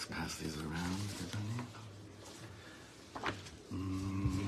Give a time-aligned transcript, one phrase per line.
[0.00, 1.00] Let's pass these around.
[3.70, 4.40] Mm.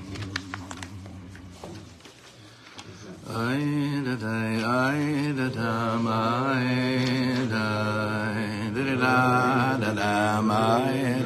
[3.29, 4.37] Ay da da
[4.81, 5.73] ay da da
[6.53, 7.67] ay da
[8.73, 11.22] da da da da ay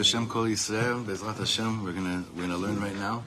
[0.00, 3.22] B'Shem Kol Yisrael, Bezrat Hashem, we're gonna, we're gonna learn right now.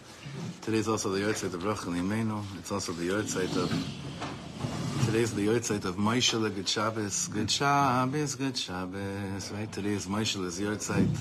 [0.64, 5.86] Today's also the Yortzeit of Rachel Imenu, it's also the Yortzeit of, today's the Yortzeit
[5.86, 9.72] of Moishele, Good Shabbos, Good Shabbos, Good Shabbos, right?
[9.72, 11.16] Today is Moishele's Yortzeit.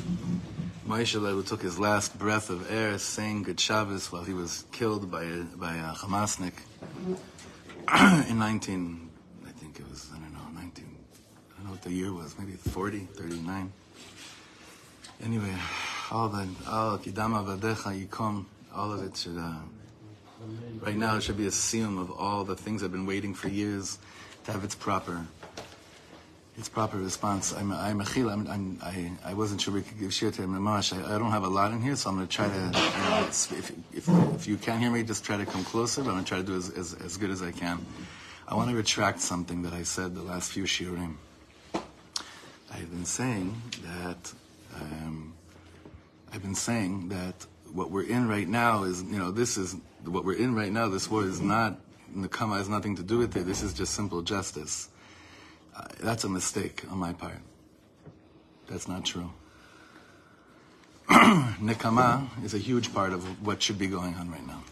[0.89, 5.11] Moishele, who took his last breath of air, saying Good Shabbos while he was killed
[5.11, 6.55] by a, by a Hamasnik
[8.30, 9.11] in 19,
[9.46, 12.39] I think it was, I don't know, 19, I don't know what the year was,
[12.39, 13.70] maybe 40, 39.
[15.24, 15.55] Anyway,
[16.10, 18.44] all the all kidama vadecha yikom,
[18.74, 19.38] all of it should.
[19.38, 19.55] Uh,
[20.80, 23.48] right now, it should be a siyum of all the things I've been waiting for
[23.48, 23.98] years
[24.44, 25.24] to have its proper,
[26.58, 27.52] its proper response.
[27.52, 28.32] I'm I'm achil.
[28.32, 30.92] I'm, I'm I I wasn't sure we could give shir to mamash.
[30.92, 32.55] I, I don't have a lot in here, so I'm going to try to.
[32.55, 36.02] You know, it's- if if if you can't hear me, just try to come closer.
[36.02, 37.78] But I'm going to try to do as, as as good as I can.
[38.48, 41.14] I want to retract something that I said the last few shiurim.
[42.74, 44.32] I've been saying that
[44.74, 45.34] um,
[46.33, 50.24] I've been saying that what we're in right now is, you know, this is what
[50.24, 50.88] we're in right now.
[50.88, 51.78] This war is not
[52.16, 53.46] Nakama has nothing to do with it.
[53.46, 54.88] This is just simple justice.
[55.74, 57.38] Uh, that's a mistake on my part.
[58.68, 59.32] That's not true.
[61.08, 64.62] Nikama is a huge part of what should be going on right now.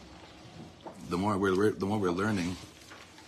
[1.09, 2.57] The more we're the more we're learning,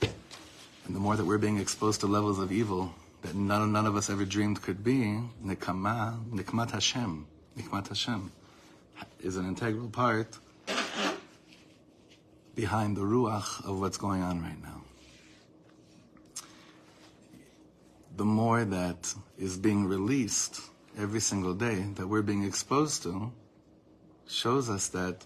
[0.03, 3.97] and the more that we're being exposed to levels of evil that none, none of
[3.97, 8.33] us ever dreamed could be, Nikama, Nikmat Hashem, Nikmat Hashem,
[9.21, 10.39] is an integral part
[12.55, 14.83] behind the ruach of what's going on right now.
[18.17, 20.61] The more that is being released
[20.99, 23.33] every single day, that we're being exposed to,
[24.29, 25.25] shows us that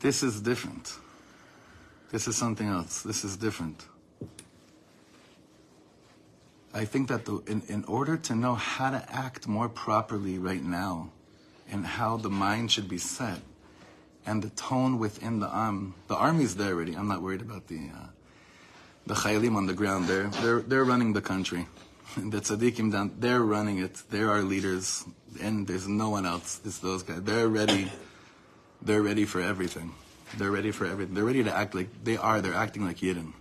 [0.00, 0.94] this is different.
[2.10, 3.02] This is something else.
[3.02, 3.86] This is different.
[6.74, 10.62] I think that the, in, in order to know how to act more properly right
[10.62, 11.10] now
[11.70, 13.38] and how the mind should be set
[14.26, 16.94] and the tone within the arm, the army's there already.
[16.94, 18.06] I'm not worried about the uh,
[19.06, 20.08] the chayalim on the ground.
[20.08, 21.66] They're, they're, they're running the country.
[22.16, 24.00] The tzaddikim down, they're running it.
[24.08, 25.04] They're our leaders.
[25.42, 26.60] And there's no one else.
[26.64, 27.22] It's those guys.
[27.22, 27.90] They're ready.
[28.80, 29.92] They're ready for everything.
[30.38, 31.14] They're ready for everything.
[31.14, 32.40] They're ready to act like they are.
[32.40, 33.32] They're acting like Yidden.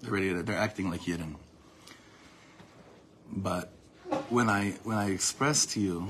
[0.00, 1.34] They're ready to, they're acting like Yidden.
[3.36, 3.70] But
[4.28, 6.06] when I when I expressed to you,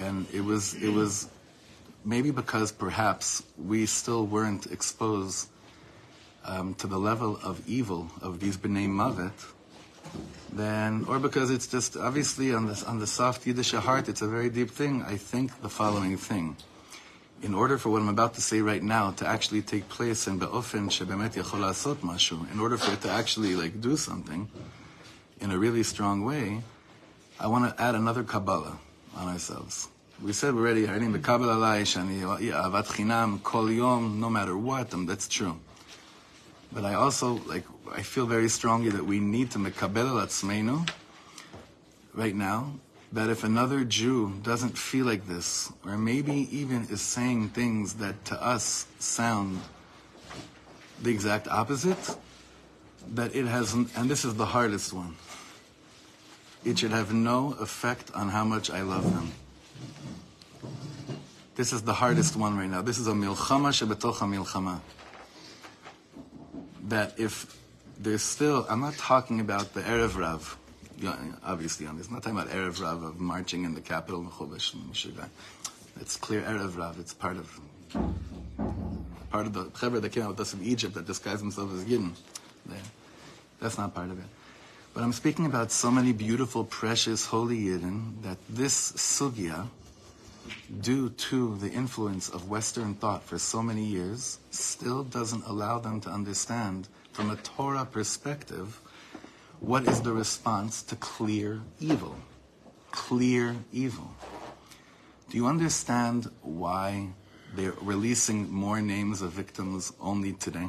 [0.00, 1.28] and it was it was
[2.04, 5.48] maybe because perhaps we still weren't exposed
[6.44, 9.32] um, to the level of evil of these b'nai mavet,
[10.52, 14.28] then or because it's just obviously on the on the soft Yiddish heart, it's a
[14.28, 15.02] very deep thing.
[15.02, 16.56] I think the following thing.
[17.42, 20.38] In order for what I'm about to say right now to actually take place in
[20.38, 24.48] be'ofen shebemet yachol asot mashu, in order for it to actually like do something
[25.44, 26.62] in a really strong way,
[27.38, 28.78] I want to add another Kabbalah
[29.14, 29.88] on ourselves.
[30.22, 35.28] We said already, I the Kabbalah avat chinam kol yom, no matter what, and that's
[35.28, 35.60] true.
[36.72, 40.88] But I also like I feel very strongly that we need to mekabel
[42.14, 42.72] right now
[43.12, 48.24] that if another Jew doesn't feel like this, or maybe even is saying things that
[48.24, 49.60] to us sound
[51.02, 52.16] the exact opposite,
[53.12, 53.90] that it hasn't.
[53.96, 55.14] and this is the hardest one,
[56.64, 59.32] it should have no effect on how much I love them.
[61.56, 62.82] This is the hardest one right now.
[62.82, 64.80] This is a milchama shebetoch milchama.
[66.88, 67.56] That if
[67.98, 70.58] there's still, I'm not talking about the Erev Rav,
[71.44, 74.26] obviously on this, I'm not talking about Erev Rav of marching in the capital,
[76.00, 77.60] It's clear Erev Rav, it's part of
[79.30, 81.84] part of the Chevra that came out with us from Egypt that disguised themselves as
[81.84, 82.12] Yidden.
[83.60, 84.26] That's not part of it.
[84.94, 89.66] But I'm speaking about so many beautiful, precious, holy Yidden that this sugya,
[90.82, 96.00] due to the influence of Western thought for so many years, still doesn't allow them
[96.02, 98.80] to understand from a Torah perspective
[99.58, 102.14] what is the response to clear evil?
[102.92, 104.14] Clear evil.
[105.28, 107.08] Do you understand why
[107.56, 110.68] they're releasing more names of victims only today?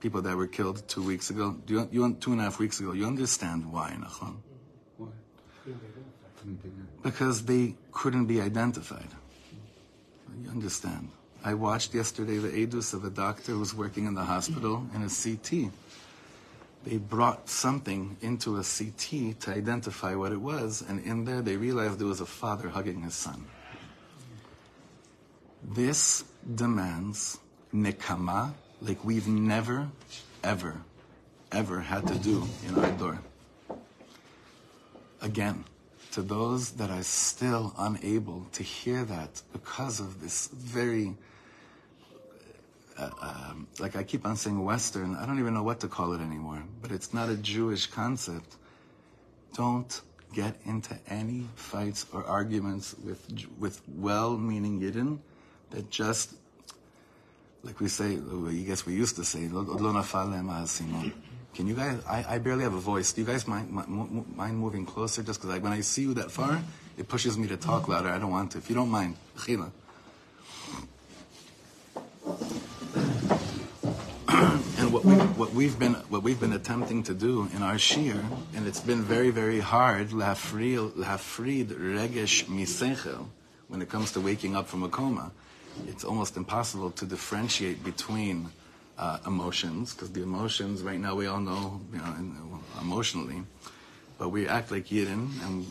[0.00, 1.56] People that were killed two weeks ago.
[1.66, 2.92] Do you, you two and a half weeks ago?
[2.92, 4.36] You understand why, Nachon?
[4.96, 5.08] Why?
[7.02, 9.08] Because they couldn't be identified.
[10.42, 11.08] You understand?
[11.44, 15.02] I watched yesterday the edus of a doctor who was working in the hospital in
[15.02, 15.72] a CT.
[16.84, 21.56] They brought something into a CT to identify what it was, and in there they
[21.56, 23.44] realized it was a father hugging his son.
[25.62, 26.24] This
[26.54, 27.38] demands
[27.74, 29.88] nekama like we've never,
[30.44, 30.80] ever,
[31.52, 33.18] ever had to do in our door.
[35.20, 35.64] Again,
[36.12, 41.14] to those that are still unable to hear that because of this very,
[42.96, 46.12] uh, um, like I keep on saying Western, I don't even know what to call
[46.12, 48.56] it anymore, but it's not a Jewish concept.
[49.54, 50.00] Don't
[50.32, 53.26] get into any fights or arguments with,
[53.58, 55.18] with well-meaning Yidden
[55.70, 56.34] that just,
[57.62, 59.48] like we say, I guess we used to say,
[61.54, 63.12] can you guys, I, I barely have a voice.
[63.12, 65.22] Do you guys mind, mind moving closer?
[65.22, 66.62] Just because when I see you that far,
[66.96, 68.10] it pushes me to talk louder.
[68.10, 68.58] I don't want to.
[68.58, 69.70] If you don't mind, Chila.
[74.78, 78.22] and what we what we've been what we've been attempting to do in our shir,
[78.54, 80.10] and it's been very very hard.
[80.10, 83.26] Lafrid regesh misechel
[83.68, 85.32] when it comes to waking up from a coma
[85.86, 88.50] it's almost impossible to differentiate between
[88.98, 93.42] uh, emotions because the emotions right now we all know, you know, emotionally,
[94.18, 95.64] but we act like Yidden and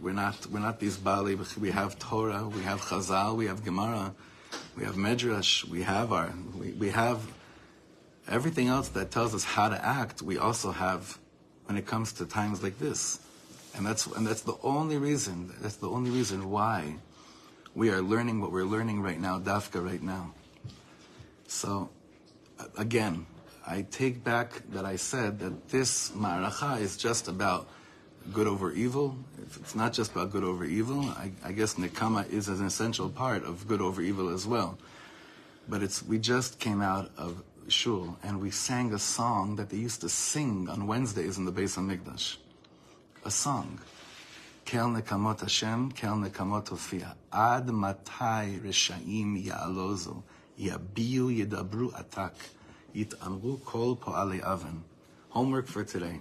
[0.00, 1.36] we're not we're not these Bali.
[1.60, 4.14] We have Torah, we have Chazal, we have Gemara,
[4.76, 7.20] we have Medrash, we have our we, we have
[8.28, 10.22] everything else that tells us how to act.
[10.22, 11.18] We also have
[11.66, 13.20] when it comes to times like this,
[13.74, 15.52] and that's and that's the only reason.
[15.60, 16.96] That's the only reason why
[17.78, 20.34] we are learning what we're learning right now, Dafka right now.
[21.46, 21.90] So,
[22.76, 23.24] again,
[23.64, 27.68] I take back that I said that this ma'aracha is just about
[28.32, 29.16] good over evil.
[29.60, 33.44] It's not just about good over evil, I, I guess nekama is an essential part
[33.44, 34.76] of good over evil as well.
[35.68, 39.76] But it's we just came out of shul and we sang a song that they
[39.76, 42.38] used to sing on Wednesdays in the Beis Hamikdash.
[43.24, 43.78] A song.
[44.68, 47.14] Kel Nekamot Hashem, Kel Nekamot Ophia.
[47.32, 50.22] Ad Matai Reshaim Ya'alozu,
[50.60, 52.34] Yabiu Yedabru Atak,
[52.94, 54.84] Yit'amru Kol Po'ale Aven.
[55.30, 56.20] Homework for today.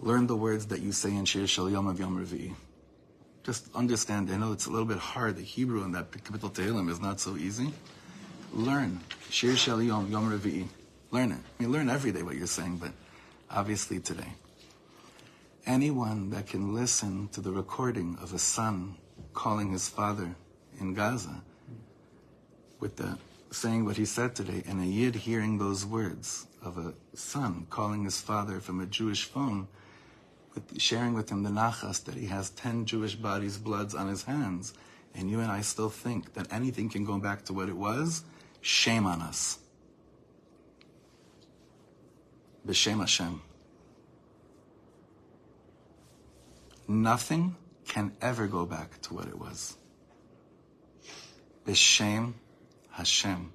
[0.00, 2.54] Learn the words that you say in Shir Shel Yom of Yom Revi'i.
[3.42, 6.90] Just understand, I know it's a little bit hard, the Hebrew in that kapitel Tehillim
[6.90, 7.72] is not so easy.
[8.52, 9.00] Learn
[9.30, 10.68] Shir Shel Yom, Yom Revi'i.
[11.10, 11.38] Learn it.
[11.58, 12.90] I mean, learn every day what you're saying, but
[13.50, 14.34] obviously today
[15.68, 18.96] anyone that can listen to the recording of a son
[19.34, 20.34] calling his father
[20.80, 21.42] in Gaza
[22.80, 23.18] with the
[23.50, 28.04] saying what he said today and a yid hearing those words of a son calling
[28.04, 29.68] his father from a Jewish phone
[30.54, 34.22] with, sharing with him the nachas that he has 10 Jewish bodies bloods on his
[34.22, 34.72] hands.
[35.14, 38.24] And you and I still think that anything can go back to what it was?
[38.62, 39.58] Shame on us.
[42.66, 43.42] B'Shem Hashem
[46.88, 47.54] Nothing
[47.86, 49.76] can ever go back to what it was.
[51.66, 52.32] B'Shem
[52.90, 53.52] Hashem.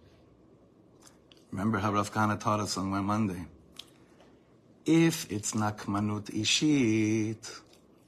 [1.51, 3.45] Remember how Rav Kahane taught us on Monday.
[4.85, 7.61] If it's nakmanut ishit,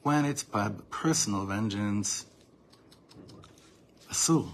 [0.04, 0.46] when it's
[0.92, 2.26] personal vengeance,
[4.12, 4.48] asur.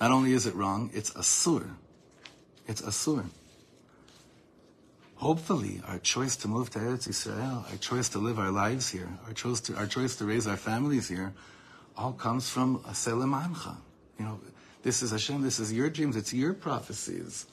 [0.00, 1.68] Not only is it wrong, it's asur.
[2.68, 3.24] It's asur.
[5.16, 9.08] Hopefully, our choice to move to Eretz Israel, our choice to live our lives here,
[9.26, 11.32] our choice to, our choice to raise our families here,
[11.96, 13.78] all comes from Aselim Ancha.
[14.18, 14.40] You know,
[14.82, 17.46] this is Hashem, this is your dreams, it's your prophecies.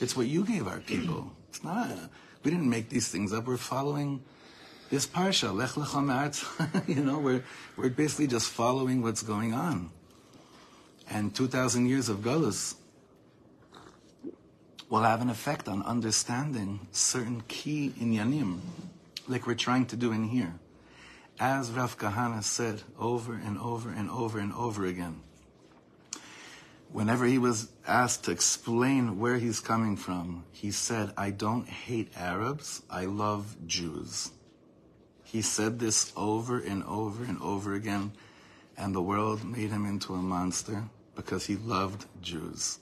[0.00, 1.32] It's what you gave our people.
[1.48, 1.90] It's not,
[2.44, 3.48] we didn't make these things up.
[3.48, 4.22] We're following
[4.88, 7.44] this parsha, Lech Lecha You know, we're,
[7.76, 9.90] we're basically just following what's going on.
[11.10, 12.76] And 2,000 years of Galus
[14.88, 18.60] will have an effect on understanding certain key inyanim,
[19.26, 20.54] like we're trying to do in here.
[21.38, 25.20] As Rav Kahane said over and over and over and over again,
[26.90, 32.10] whenever he was asked to explain where he's coming from, he said, I don't hate
[32.16, 34.30] Arabs, I love Jews.
[35.22, 38.12] He said this over and over and over again,
[38.78, 42.78] and the world made him into a monster because he loved Jews.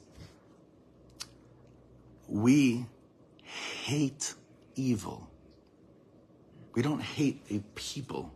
[2.28, 2.86] We
[3.42, 4.34] hate
[4.74, 5.28] evil.
[6.74, 8.32] We don't hate a people.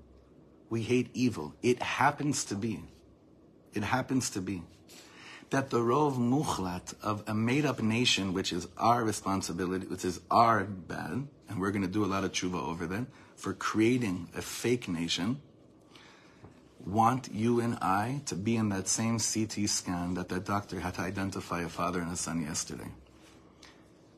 [0.70, 1.54] We hate evil.
[1.62, 2.82] It happens to be.
[3.74, 4.62] It happens to be
[5.50, 10.64] that the rov muchlat of a made-up nation, which is our responsibility, which is our
[10.64, 14.42] bad, and we're going to do a lot of tshuva over there for creating a
[14.42, 15.40] fake nation,
[16.86, 20.94] want you and I to be in that same CT scan that that doctor had
[20.94, 22.88] to identify a father and a son yesterday.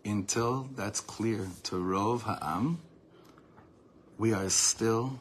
[0.04, 2.80] Until that's clear to Rov Ha'am,
[4.18, 5.18] we are still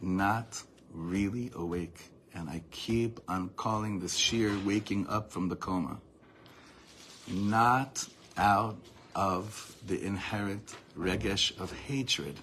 [0.00, 0.62] not
[0.92, 5.98] really awake and I keep on calling this shiur waking up from the coma.
[7.28, 8.76] Not out
[9.14, 12.36] of the inherent regesh of hatred,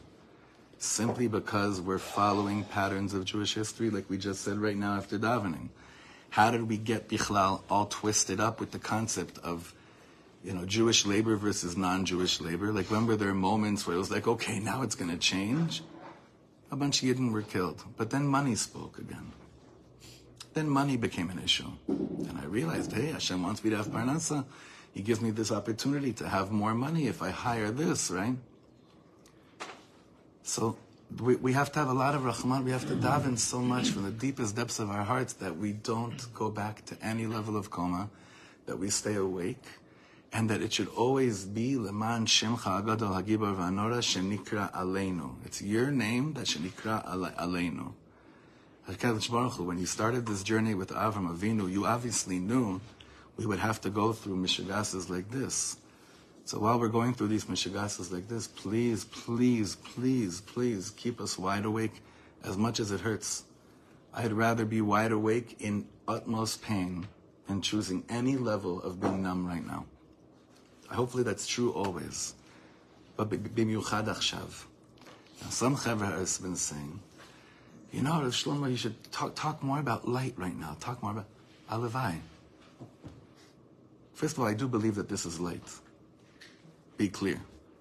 [0.77, 5.17] simply because we're following patterns of Jewish history, like we just said right now after
[5.17, 5.69] davening.
[6.29, 9.74] How did we get Bichlal all twisted up with the concept of,
[10.43, 12.72] you know, Jewish labor versus non-Jewish labor?
[12.72, 15.84] Like when were there moments where it was like, okay, now it's going to change?
[16.72, 19.31] A bunch of Yidden were killed, but then money spoke again.
[20.53, 21.72] Then money became an issue.
[21.88, 24.46] And I realized, hey, Hashem wants me to have parnasa.
[24.93, 28.36] He gives me this opportunity to have more money if I hire this, right?
[30.43, 30.77] So
[31.22, 32.65] we, we have to have a lot of rahman.
[32.65, 35.74] We have to daven so much from the deepest depths of our hearts that we
[35.74, 38.10] don't go back to any level of coma,
[38.65, 39.63] that we stay awake,
[40.31, 45.36] and that it should always be leman shemcha agadol hagibar v'anora shenikra aleinu.
[45.45, 47.93] It's your name that shenikra aleinu.
[49.65, 52.81] When you started this journey with Avram Avinu, you obviously knew
[53.38, 55.77] we would have to go through mishigasas like this.
[56.45, 61.38] So while we're going through these mishigasas like this, please, please, please, please keep us
[61.38, 62.01] wide awake
[62.43, 63.43] as much as it hurts.
[64.12, 67.07] I'd rather be wide awake in utmost pain
[67.45, 69.86] than choosing any level of being numb right now.
[70.91, 72.34] Hopefully that's true always.
[73.15, 74.65] But b'miyuchad achshav.
[75.50, 77.00] Some chaver has been saying,
[77.91, 80.77] you know, Shlomo, you should talk, talk more about light right now.
[80.79, 81.25] Talk more about
[81.72, 82.19] Alavai.
[84.13, 85.63] First of all, I do believe that this is light.
[86.98, 87.39] Be clear.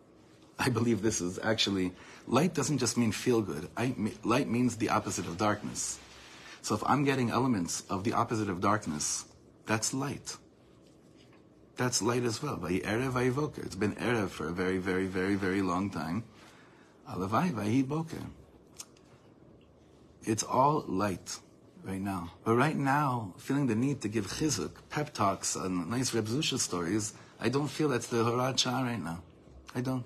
[0.59, 1.93] I believe this is actually,
[2.27, 3.69] light doesn't just mean feel good.
[3.77, 5.99] I, light means the opposite of darkness.
[6.63, 9.25] So if I'm getting elements of the opposite of darkness,
[9.67, 10.37] that's light.
[11.79, 12.59] That's light as well.
[12.65, 16.25] It's been Erev for a very, very, very, very long time.
[17.09, 18.35] Alavai.
[20.25, 21.39] It's all light
[21.85, 22.33] right now.
[22.45, 26.59] But right now, feeling the need to give chizuk, pep talks, and nice Reb Zusha
[26.59, 29.23] stories, I don't feel that's the Horat Shah right now.
[29.77, 30.05] I don't.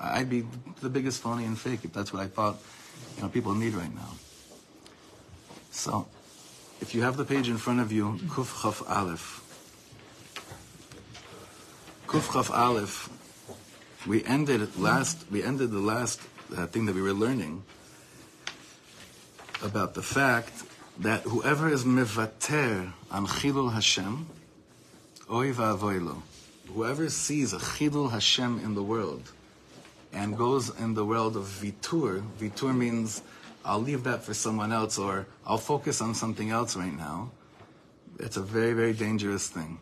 [0.00, 0.44] I'd be
[0.80, 2.58] the biggest phony and fake if that's what I thought
[3.16, 4.10] you know, people need right now.
[5.70, 6.08] So,
[6.80, 9.45] if you have the page in front of you, Kuf Chaf Aleph.
[12.06, 13.08] Kuf Chaf Aleph.
[14.06, 15.26] We ended last.
[15.28, 16.20] We ended the last
[16.56, 17.64] uh, thing that we were learning
[19.60, 20.62] about the fact
[21.00, 24.26] that whoever is mevater on chilul Hashem,
[25.28, 26.22] oy va'avoilo,
[26.72, 29.32] whoever sees a chilul Hashem in the world
[30.12, 33.20] and goes in the world of vitur, vitur means
[33.64, 37.32] I'll leave that for someone else or I'll focus on something else right now.
[38.20, 39.80] It's a very, very dangerous thing.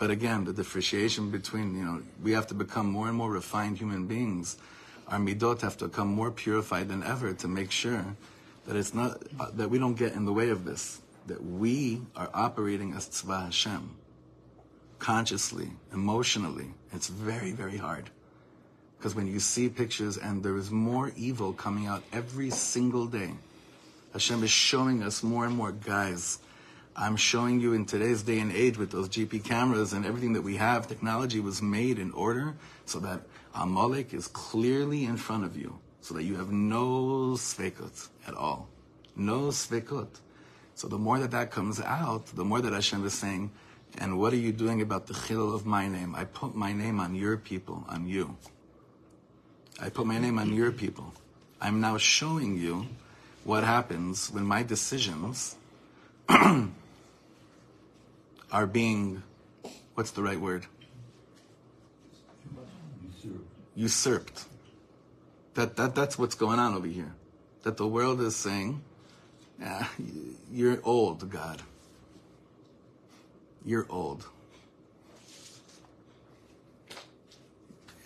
[0.00, 3.76] But again, the differentiation between, you know, we have to become more and more refined
[3.76, 4.56] human beings.
[5.08, 8.16] Our midot have to become more purified than ever to make sure
[8.66, 11.02] that it's not uh, that we don't get in the way of this.
[11.26, 13.90] That we are operating as tzva Hashem,
[14.98, 16.70] consciously, emotionally.
[16.94, 18.08] It's very, very hard.
[18.96, 23.32] Because when you see pictures and there is more evil coming out every single day,
[24.14, 26.38] Hashem is showing us more and more guys.
[26.96, 30.42] I'm showing you in today's day and age with those GP cameras and everything that
[30.42, 33.22] we have, technology was made in order so that
[33.54, 38.68] Amalek is clearly in front of you, so that you have no svekot at all.
[39.16, 40.08] No svekot.
[40.74, 43.50] So the more that that comes out, the more that Hashem is saying,
[43.98, 46.14] and what are you doing about the chil of my name?
[46.14, 48.36] I put my name on your people, on you.
[49.80, 51.12] I put my name on your people.
[51.60, 52.86] I'm now showing you
[53.44, 55.56] what happens when my decisions
[58.52, 59.22] are being,
[59.94, 60.66] what's the right word?
[63.74, 64.44] Usurped.
[65.54, 67.12] That, that, that's what's going on over here.
[67.62, 68.82] That the world is saying,
[69.62, 69.90] ah,
[70.50, 71.62] you're old, God.
[73.64, 74.24] You're old.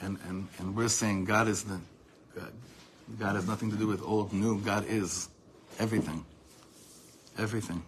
[0.01, 1.81] And, and, and we're saying God is the,
[2.35, 2.53] God,
[3.19, 4.61] God has nothing to do with old, new.
[4.61, 5.29] God is
[5.79, 6.25] everything.
[7.39, 7.83] Everything.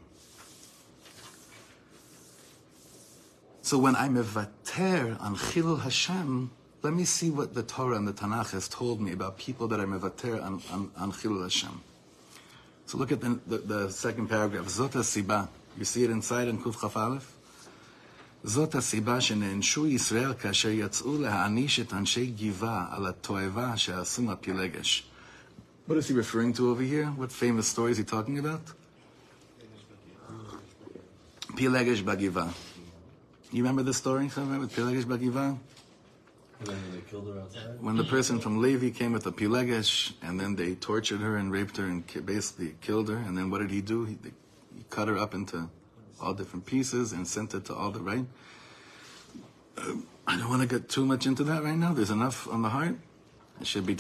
[3.66, 6.52] So when I'm mevater on Chilul Hashem,
[6.82, 9.80] let me see what the Torah and the Tanakh has told me about people that
[9.80, 11.82] are mevater on, on, on Chilul Hashem.
[12.88, 14.66] So look at the, the, the second paragraph.
[14.66, 15.48] Zot siba.
[15.78, 17.38] You see it inside in Kuf Chaf Aleph?
[18.44, 25.04] זאת הסיבה שנענשו ישראל כאשר יצאו להעניש את אנשי גבעה על התועבה שעשו מהפילגש.
[25.88, 27.06] What is he referring to over here?
[27.18, 28.62] What famous story is he talking about?
[31.56, 32.48] Pilegesh Bagiva.
[33.53, 35.59] You remember the story somewhere with Pilegesh Bagiva?
[37.81, 41.53] When the person from Levi came with the Pilegesh, and then they tortured her and
[41.53, 44.05] raped her and basically killed her, and then what did he do?
[44.05, 44.19] He,
[44.75, 45.69] he cut her up into
[46.21, 48.25] all different pieces and sent it to all the right.
[49.77, 51.93] Uh, I don't want to get too much into that right now.
[51.93, 52.97] There's enough on the heart.
[53.61, 53.95] It should be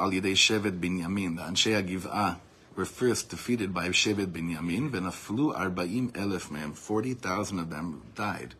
[0.00, 6.51] al yidei shevet binyamin, the anshe were first defeated by שבט בנימין, ונפלו 40 אלף
[6.51, 8.53] מהם, 40,000 of them died.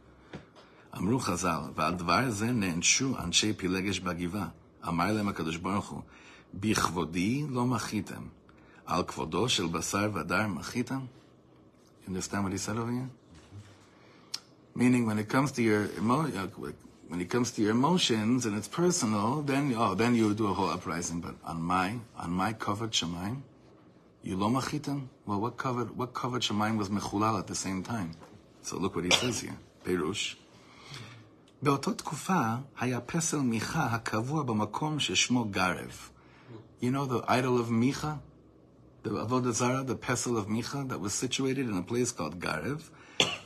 [0.97, 4.47] אמרו חז"ל, ועל דבר זה נענשו אנשי פילגש בגבעה.
[4.87, 6.01] אמר להם הקדוש ברוך הוא,
[6.53, 8.21] בכבודי לא מחיתם,
[8.85, 10.99] על כבודו של בשר ודר מחיתם?
[12.05, 13.09] You understand what he said over here?
[14.75, 16.71] Meaning, when it comes to your emo- uh,
[17.09, 20.53] when it comes to your emotions and it's personal, then oh, then you do a
[20.53, 21.19] whole uprising.
[21.19, 23.41] But on my on my covered shemaim,
[24.24, 25.08] you lo machitem?
[25.26, 28.10] Well, what covered what covered Shemayim was mechulal at the same time?
[28.62, 29.58] So look what he says here.
[29.84, 30.36] Perush.
[31.62, 36.10] באותה תקופה היה פסל מיכה הקבוע במקום ששמו גרב.
[36.80, 38.18] You know the idol of Micha?
[39.02, 42.90] The Avodah Zara, the pesel of Micha, that was situated in a place called Garev.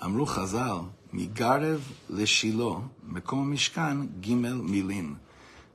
[0.01, 5.17] Amru Chazal מגרב לשילה, mekom mishkan Gimel Milin.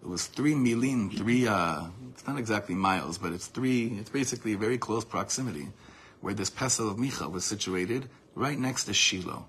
[0.01, 4.54] It was three milin, three uh, it's not exactly miles, but it's three, it's basically
[4.54, 5.68] very close proximity,
[6.20, 9.46] where this pesel of Micha was situated, right next to Shiloh.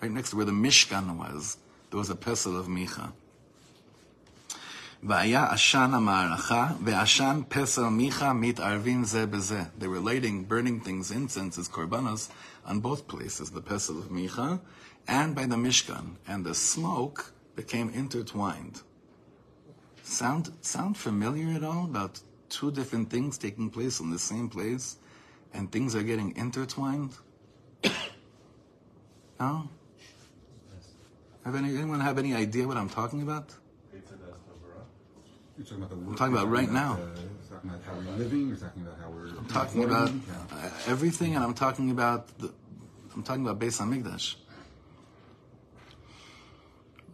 [0.00, 1.56] Right next to where the Mishkan was,
[1.90, 3.12] there was a pesel of Micha.
[5.02, 9.62] והיה עשן המערכה, ועשן פסל מיכה מתערבים זה בזה.
[9.78, 12.30] They were lighting, burning things, incense as korbanos,
[12.66, 14.60] on both places, the pesel of Micha
[15.06, 16.16] and by the Mishkan.
[16.26, 18.82] And the smoke became intertwined.
[20.03, 24.97] Sound, sound familiar at all about two different things taking place in the same place
[25.53, 27.11] and things are getting intertwined?
[29.39, 29.69] no?
[31.45, 33.53] Have any, anyone have any idea what I'm talking about?
[35.57, 36.93] You're talking about the I'm talking about right now.
[36.93, 37.19] Uh,
[37.53, 38.47] talking about how we're living.
[38.47, 39.27] You're talking about how we're.
[39.27, 42.51] I'm talking about uh, everything, and I'm talking about the,
[43.13, 44.35] I'm talking about Beis Hamikdash.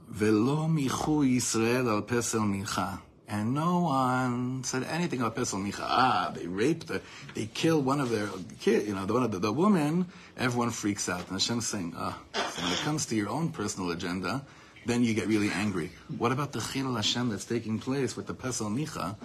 [0.09, 2.99] Velo michu Yisrael al pesel.
[3.27, 5.81] And no one said anything about pesel micha.
[5.81, 7.01] Ah, they raped her.
[7.35, 8.27] They killed one of their
[8.59, 10.07] kid, you know, the one of the, the woman.
[10.35, 11.29] Everyone freaks out.
[11.29, 14.43] And Hashem's saying, ah, so when it comes to your own personal agenda,
[14.85, 15.91] then you get really angry.
[16.17, 19.15] What about the Chilul Hashem that's taking place with the Pesel Micha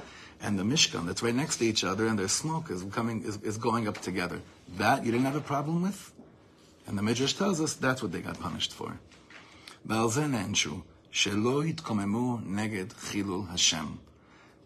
[0.42, 3.38] and the Mishkan that's right next to each other and their smoke is coming is,
[3.38, 4.42] is going up together?
[4.76, 6.12] That you didn't have a problem with?
[6.86, 8.98] And the Midrash tells us that's what they got punished for.
[9.85, 10.79] ועל זה נענשו,
[11.11, 13.85] שלא התקוממו נגד חילול השם.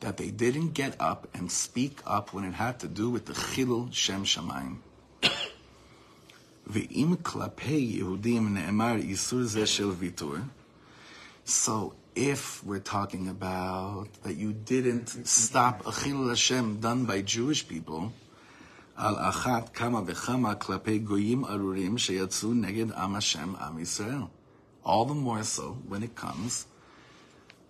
[0.02, 3.34] That they didn't get up and speak up when it had to do with the
[3.34, 4.76] חילול שם שמיים.
[6.68, 10.36] ואם כלפי יהודים נאמר איסור זה של ויתור,
[11.46, 17.68] so if we're talking about that you didn't stop a chilul Hashem done by Jewish
[17.68, 18.12] people,
[18.96, 24.22] על אחת כמה וכמה כלפי גויים ארורים שיצאו נגד עם השם, עם ישראל.
[24.88, 26.66] All the more so when it comes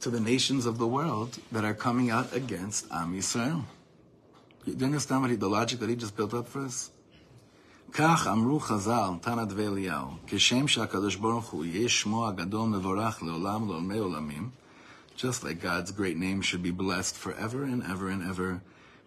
[0.01, 3.63] to the nations of the world that are coming out against Am Yisrael.
[4.65, 6.89] Do you understand what he, the logic that he just built up for us?
[7.93, 13.67] כך אמרו חז"ל, תנא דבי אליהו, כשם שהקדוש ברוך הוא יהיה שמו הגדול מבורך לעולם
[13.67, 14.49] לעולמי עולמים,
[15.17, 18.59] just like God's great name should be blessed forever and ever and ever,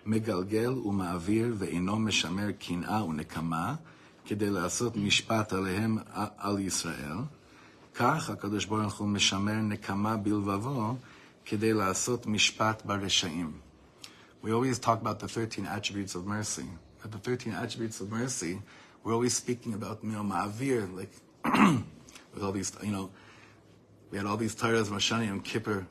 [0.06, 3.74] מגלגל ומעביר ואינו משמר קנאה ונקמה,
[4.26, 5.98] כדי לעשות משפט עליהם
[6.38, 7.16] על ישראל,
[7.94, 10.96] כך הקדוש ברוך הוא משמר נקמה בלבבו,
[11.44, 13.52] כדי לעשות משפט ברשעים.
[14.42, 16.66] We always talk about the 13 attributes of mercy.
[17.02, 18.60] But the 13 attributes of mercy,
[19.02, 21.10] we're always speaking about, you know, ma'avir, like,
[22.34, 23.10] with all these, you know,
[24.10, 25.86] we had all these Torahs, Roshani and Kippur.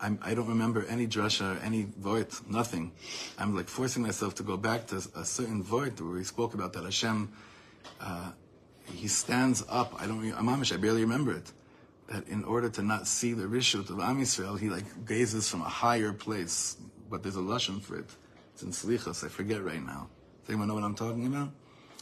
[0.00, 2.92] I'm, I don't remember any drasha or any voit, nothing.
[3.38, 6.72] I'm like forcing myself to go back to a certain voit where we spoke about
[6.74, 7.32] that Hashem,
[8.00, 8.30] uh,
[8.93, 9.93] he stands up.
[9.99, 11.51] I don't, Amamish, I barely remember it.
[12.07, 15.61] That in order to not see the rishut of Am Yisrael, he like gazes from
[15.61, 16.77] a higher place.
[17.09, 18.09] But there's a lashon for it.
[18.53, 19.23] It's in Slichas.
[19.23, 20.09] I forget right now.
[20.41, 21.49] Does anyone know what I'm talking about?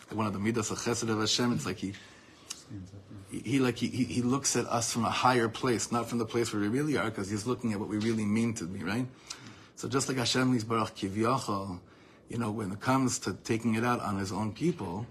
[0.08, 1.52] Like one of the midas of Chesed of Hashem.
[1.54, 1.94] It's like he,
[3.30, 6.26] he, he like he, he looks at us from a higher place, not from the
[6.26, 8.84] place where we really are, because he's looking at what we really mean to be,
[8.84, 9.06] right?
[9.76, 11.80] So just like Hashem Yisbarach Kivyachal,
[12.30, 15.06] you know, when it comes to taking it out on his own people,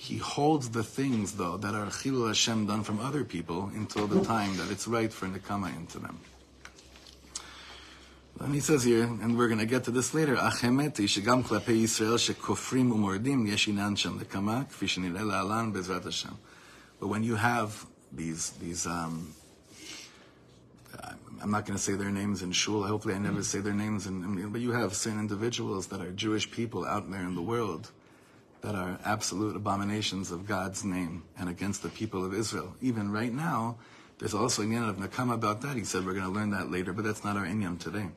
[0.00, 4.24] he holds the things though that are Chilul Hashem done from other people until the
[4.24, 6.20] time that it's right for Nekama into them.
[8.38, 11.82] And he says here, and we're going to get to this later, Achemeti shegam klape
[11.82, 16.38] Yisrael shekofrim umordim yesh inan shem nekama kfi shenireh la'alan bezrat Hashem.
[17.00, 19.34] But when you have these these um,
[21.42, 22.84] I'm not going to say their names in shul.
[22.84, 24.06] Hopefully, I never say their names.
[24.06, 27.90] In, but you have certain individuals that are Jewish people out there in the world
[28.62, 32.74] that are absolute abominations of God's name and against the people of Israel.
[32.80, 33.76] Even right now,
[34.18, 35.76] there's also an inyan of Nakama about that.
[35.76, 38.08] He said we're going to learn that later, but that's not our inyan today.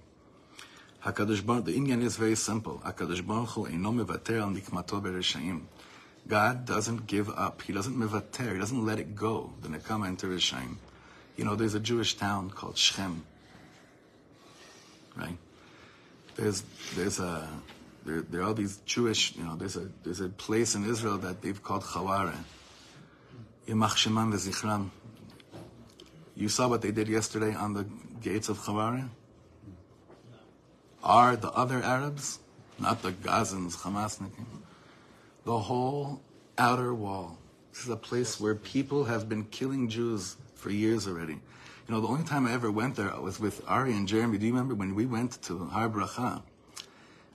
[1.03, 2.81] Hakadosh Baruch, the inyan is very simple.
[2.85, 5.63] Hakadosh Baruch Hu mevater al nikmato bereshaim.
[6.27, 7.61] God doesn't give up.
[7.61, 8.53] He doesn't mevater.
[8.53, 9.51] He doesn't let it go.
[9.61, 10.77] The Nakama into Reshaim.
[11.35, 13.23] You know, there's a Jewish town called Shechem.
[15.15, 15.37] Right?
[16.35, 16.63] There's
[16.95, 17.47] there's a
[18.05, 21.17] there, there are all these Jewish, you know, there's a there's a place in Israel
[21.19, 22.43] that they've called v'zichram.
[26.35, 27.85] You saw what they did yesterday on the
[28.21, 29.09] gates of Chaware?
[31.03, 32.39] Are the other Arabs,
[32.79, 34.45] not the Gazans, Hamasnikim,
[35.45, 36.21] the whole
[36.57, 37.37] outer wall.
[37.71, 41.33] This is a place where people have been killing Jews for years already.
[41.33, 44.37] You know, the only time I ever went there was with Ari and Jeremy.
[44.37, 46.43] Do you remember when we went to Har Bracha?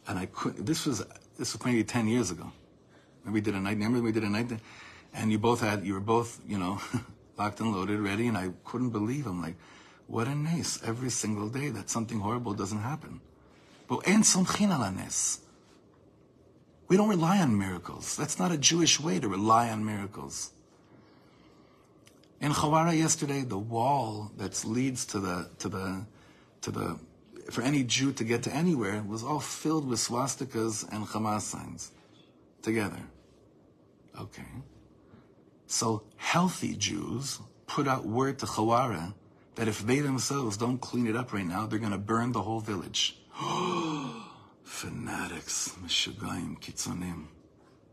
[0.08, 0.66] And I could.
[0.66, 1.04] This was
[1.38, 2.50] this was maybe ten years ago.
[3.24, 3.76] And we did a night.
[3.76, 4.50] Remember we did a night,
[5.12, 6.80] and you both had you were both you know
[7.38, 8.28] locked and loaded, ready.
[8.28, 9.26] And I couldn't believe.
[9.26, 9.56] I'm like,
[10.06, 13.20] what a nice every single day that something horrible doesn't happen.
[13.88, 15.40] But en somchin nes.
[16.88, 18.16] We don't rely on miracles.
[18.16, 20.52] That's not a Jewish way to rely on miracles.
[22.40, 26.06] In Chawara yesterday, the wall that leads to the to the
[26.60, 26.98] to the
[27.50, 31.92] for any Jew to get to anywhere was all filled with swastikas and Hamas signs
[32.62, 33.00] together.
[34.18, 34.42] Okay.
[35.66, 39.14] So healthy Jews put out word to Chawara
[39.56, 42.42] that if they themselves don't clean it up right now, they're going to burn the
[42.42, 43.18] whole village.
[44.62, 47.26] Fanatics, Meshugayim, Kitzonim.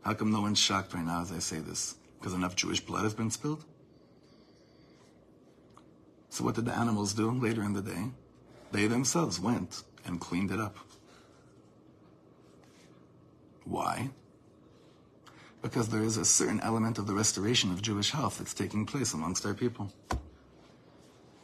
[0.01, 1.95] How come no one's shocked right now as I say this?
[2.19, 3.63] Because enough Jewish blood has been spilled?
[6.29, 8.11] So what did the animals do later in the day?
[8.73, 10.75] They themselves went and cleaned it up.
[13.65, 14.09] Why?
[15.61, 19.13] Because there is a certain element of the restoration of Jewish health that's taking place
[19.13, 19.93] amongst our people.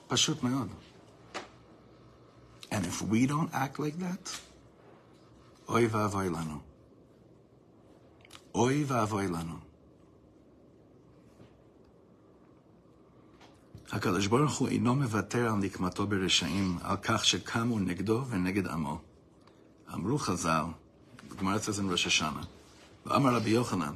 [0.10, 0.72] Pashut me'od.
[2.72, 4.40] And if we don't act like that,
[5.70, 6.62] oy va'avoy lanu.
[8.56, 8.84] Oy.
[13.92, 19.00] הקדוש ברוך הוא אינו מוותר על נקמתו ברשעים, על כך שקמו נגדו ונגד עמו.
[19.94, 20.66] אמרו חז"ל,
[21.40, 22.42] says in ראש השנה,
[23.06, 23.94] ואמר רבי יוחנן,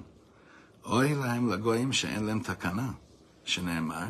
[0.85, 2.91] אוי להם לגויים שאין להם תקנה,
[3.45, 4.07] שנאמר,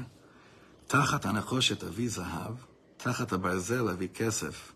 [0.87, 2.55] תחת הנחושת אביא זהב,
[2.97, 4.71] תחת הברזל אביא כסף,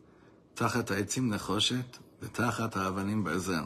[0.53, 3.63] תחת העצים נחושת, ותחת האבנים ברזל.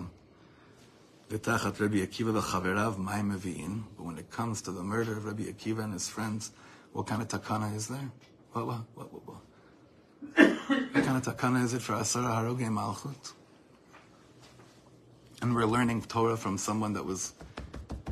[1.32, 3.84] ותחת רבי עקיבא וחבריו, מה הם מביאים?
[3.97, 6.51] But when it comes to the murder of Rabbi Akiva and his friends,
[6.92, 8.11] what kind of takana is there?
[8.53, 9.42] What, what, what, what, what?
[10.92, 13.33] what kind of takana is it for Asara Haroge Malchut?
[15.42, 17.35] And we're learning Torah from someone that was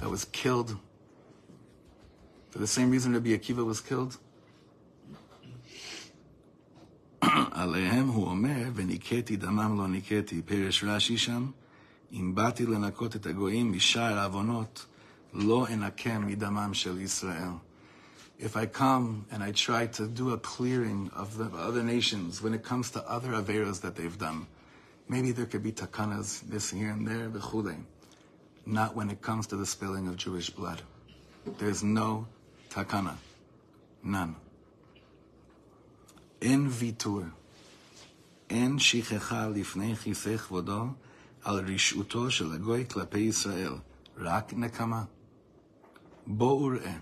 [0.01, 0.77] that was killed
[2.51, 4.19] for the same reason Rabbi Akiva was killed.
[7.51, 11.51] עליהם הוא אומר, וניקטי דמם לא ניקטי, פירש רש"י שם,
[12.13, 14.87] אם באתי לנקות את הגויים משאר העוונות,
[15.33, 17.51] לא אנקם מדמם של ישראל.
[18.39, 22.53] If I come and I try to do a clearing of the other nations when
[22.53, 24.47] it comes to other averos that they've done,
[25.09, 27.79] maybe there could be takanas this here and there, v'chulei.
[28.67, 30.83] Not when it comes to the spilling of Jewish blood.
[31.59, 32.27] There's no
[32.71, 33.17] takana.
[34.03, 34.35] None.
[36.43, 37.23] אין ויתור,
[38.51, 40.85] אין שכחה לפני כיסא כבודו
[41.43, 43.73] על רשעותו של הגוי כלפי ישראל,
[44.19, 45.05] רק נקמה.
[46.27, 46.97] בואו ראה,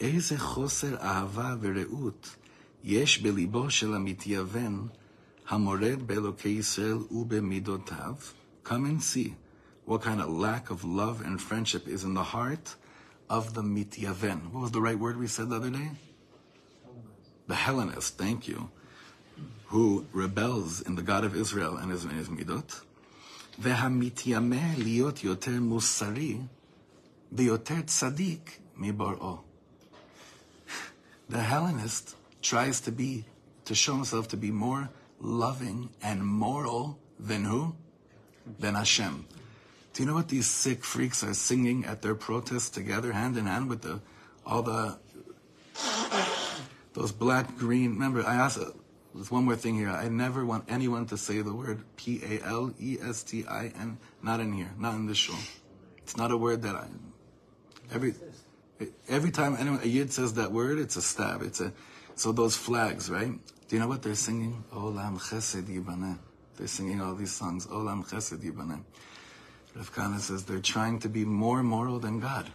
[0.00, 2.36] איזה חוסר אהבה ורעות
[2.84, 4.88] יש בליבו של המתייוון
[5.48, 8.14] המורד באלוקי ישראל ובמידותיו.
[8.64, 9.34] Come and see
[9.86, 12.76] what kind of lack of love and friendship is in the heart
[13.28, 14.50] of the mityaven.
[14.52, 15.90] What was the right word we said the other day?
[17.46, 18.70] The Hellenist, thank you,
[19.66, 22.70] who rebels in the God of Israel and his, his midot.
[23.58, 26.38] והמתיימא להיות יותר מוסרי
[27.32, 29.47] ויותר צדיק מבוראו.
[31.29, 33.25] The Hellenist tries to be,
[33.65, 34.89] to show himself to be more
[35.19, 37.75] loving and moral than who?
[38.57, 39.25] Than Hashem.
[39.93, 43.45] Do you know what these sick freaks are singing at their protests together, hand in
[43.45, 44.01] hand with the
[44.45, 44.97] all the
[46.93, 47.91] those black green?
[47.91, 48.59] Remember, I asked.
[49.13, 49.89] There's one more thing here.
[49.89, 53.71] I never want anyone to say the word P A L E S T I
[53.79, 53.97] N.
[54.23, 54.71] Not in here.
[54.77, 55.35] Not in this show.
[55.97, 56.87] It's not a word that I.
[57.91, 58.13] Every
[59.07, 61.41] every time anyone a yid says that word, it's a stab.
[61.41, 61.73] It's a
[62.15, 63.31] so those flags, right?
[63.67, 64.63] Do you know what they're singing?
[64.73, 66.17] Olam Chesed Yibaneh.
[66.57, 67.67] They're singing all these songs.
[67.67, 68.81] Olam Chesed Yibaneh.
[69.75, 72.51] Rav Kana says they're trying to be more moral than God.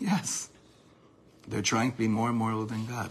[0.00, 0.50] Yes.
[1.48, 3.10] They're trying to be more moral than God.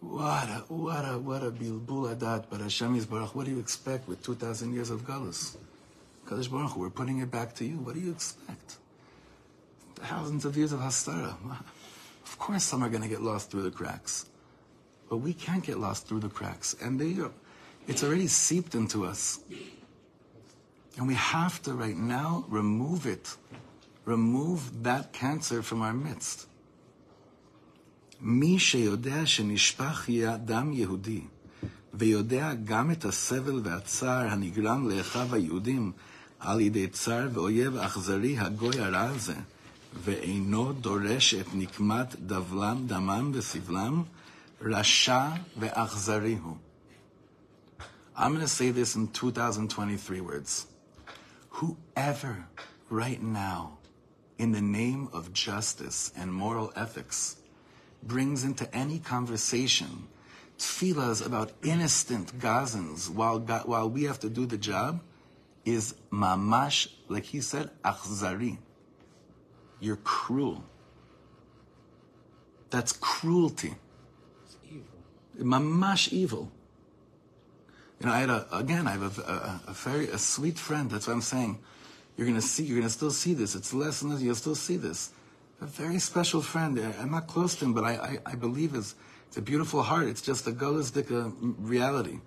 [0.00, 3.58] What a, what a, what a bilbul adat, but Hashem is Baruch, what do you
[3.58, 5.56] expect with 2,000 years of galus?
[6.25, 7.77] Kadosh Baruch Hu, we're putting it back to you.
[7.77, 8.77] What do you expect?
[9.95, 11.35] Thousands of years of hastara.
[12.23, 14.27] Of course some are going to get lost through the cracks.
[15.09, 16.75] But we can't get lost through the cracks.
[16.81, 17.31] And they are,
[17.87, 19.39] it's already seeped into us.
[20.97, 23.35] And we have to right now remove it.
[24.05, 26.45] Remove that cancer from our midst.
[28.21, 30.09] מי שיודע שנשפך
[30.45, 31.21] דם יהודי,
[31.93, 35.91] ויודע גם את הסבל והצער הנגרם לאחיו היהודים
[36.43, 39.35] על ידי צר ואויב אכזרי הגוי הרע הזה,
[40.03, 44.03] ואינו דורש את נקמת דבלם, דמם וסבלם,
[44.61, 46.57] רשע ואכזרי הוא.
[48.15, 50.67] I'm going to say this in 2023 words.
[51.51, 52.47] Whoever
[52.89, 53.77] right now,
[54.37, 57.37] in the name of justice and moral ethics,
[58.03, 60.07] brings into any conversation
[60.57, 64.99] tefillahs about innocent Gazans while, while we have to do the job
[65.64, 68.58] is mamash, like he said, achzari.
[69.80, 70.64] You're cruel.
[72.70, 73.74] That's cruelty.
[74.44, 74.84] It's evil.
[75.38, 76.50] Mamash evil.
[78.00, 80.90] You know, I had a, again, I have a, a, a very, a sweet friend.
[80.90, 81.58] That's what I'm saying.
[82.16, 83.54] You're gonna see, you're gonna still see this.
[83.54, 85.10] It's less and less, you'll still see this.
[85.60, 86.78] A very special friend.
[87.00, 88.94] I'm not close to him, but I, I, I believe his,
[89.28, 90.08] it's a beautiful heart.
[90.08, 92.20] It's just a gulistic uh, reality.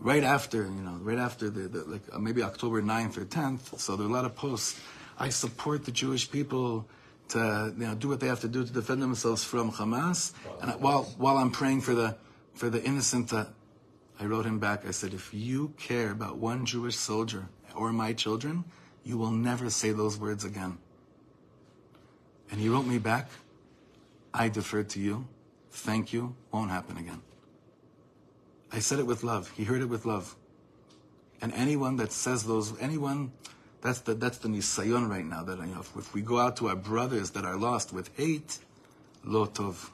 [0.00, 3.78] Right after, you know, right after the, the like uh, maybe October 9th or 10th,
[3.80, 4.78] so there are a lot of posts.
[5.18, 6.86] I support the Jewish people
[7.30, 10.32] to, you know, do what they have to do to defend themselves from Hamas.
[10.62, 12.16] And I, while, while I'm praying for the,
[12.54, 13.46] for the innocent, uh,
[14.20, 14.86] I wrote him back.
[14.86, 18.64] I said, if you care about one Jewish soldier or my children,
[19.04, 20.78] you will never say those words again.
[22.50, 23.30] And he wrote me back,
[24.32, 25.26] I defer to you.
[25.70, 26.34] Thank you.
[26.50, 27.22] Won't happen again.
[28.72, 29.50] I said it with love.
[29.56, 30.36] He heard it with love.
[31.40, 33.32] And anyone that says those, anyone,
[33.80, 35.42] that's the, that's the nisayon right now.
[35.42, 38.10] That you know, if, if we go out to our brothers that are lost with
[38.16, 38.58] hate,
[39.24, 39.90] lo tov.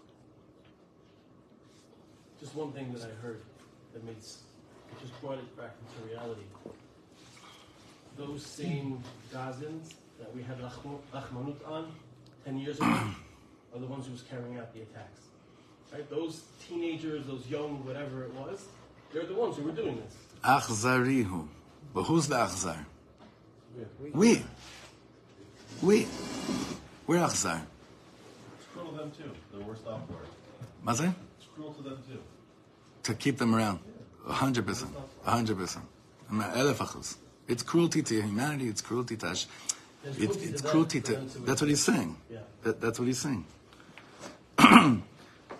[2.40, 3.42] Just one thing that I heard
[3.92, 4.38] that makes,
[4.90, 6.42] it just brought it back into reality.
[8.16, 11.92] Those same Gazans that we had Rachmanut on
[12.44, 12.86] 10 years ago
[13.74, 15.20] are the ones who was carrying out the attacks.
[15.94, 16.10] Right?
[16.10, 18.64] Those teenagers, those young, whatever it was,
[19.12, 20.16] they're the ones who were doing this.
[20.42, 21.46] Achzarihu.
[21.94, 22.84] But who's the Achzar?
[23.78, 23.84] Yeah.
[24.12, 24.42] We.
[25.80, 26.08] We.
[27.06, 27.60] We're Achzar.
[28.58, 29.30] It's cruel to them too.
[29.52, 30.28] They're worse off for it.
[31.38, 32.18] It's cruel to them too.
[33.04, 33.78] To keep them around.
[34.26, 34.90] hundred percent.
[35.22, 35.84] hundred percent.
[37.46, 38.66] It's cruelty to humanity.
[38.66, 39.50] It's cruelty to Hashem.
[40.18, 41.12] It's, it's, cruelty to.
[41.46, 42.16] That's what he's saying.
[42.64, 43.44] That, that's what he's saying.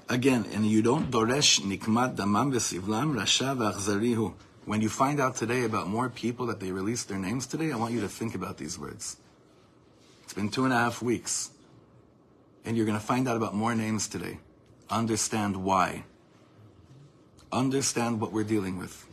[0.08, 4.34] Again, and you don't doresh nikmat damam v'sivlam rasha v'achzari hu.
[4.66, 7.76] When you find out today about more people that they released their names today, I
[7.76, 9.16] want you to think about these words.
[10.24, 11.50] It's been two and a half weeks,
[12.64, 14.38] and you're going to find out about more names today.
[14.90, 16.04] Understand why.
[17.52, 19.06] Understand what we're dealing with.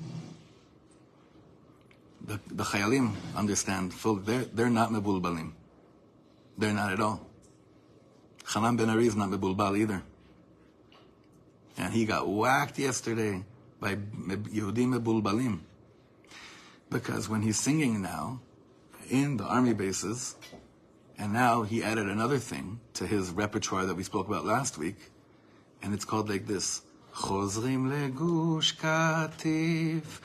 [2.25, 5.53] The, the Chayalim understand, full, they're, they're not mebulbalim.
[6.57, 7.27] They're not at all.
[8.53, 10.03] Hanan Ben Ari is not mebulbal either.
[11.76, 13.44] And he got whacked yesterday
[13.80, 15.60] by Yehudim mebulbalim.
[16.90, 18.40] Because when he's singing now
[19.10, 20.36] in the army bases,
[21.18, 24.96] and now he added another thing to his repertoire that we spoke about last week,
[25.82, 26.82] and it's called like this.
[27.16, 30.20] חוזרים לגוש קטיף,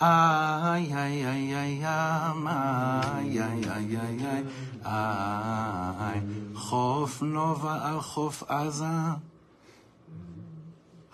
[0.00, 4.42] איי איי איי איי איי איי איי איי
[4.84, 6.20] איי
[6.54, 8.86] חוף נובה על חוף עזה.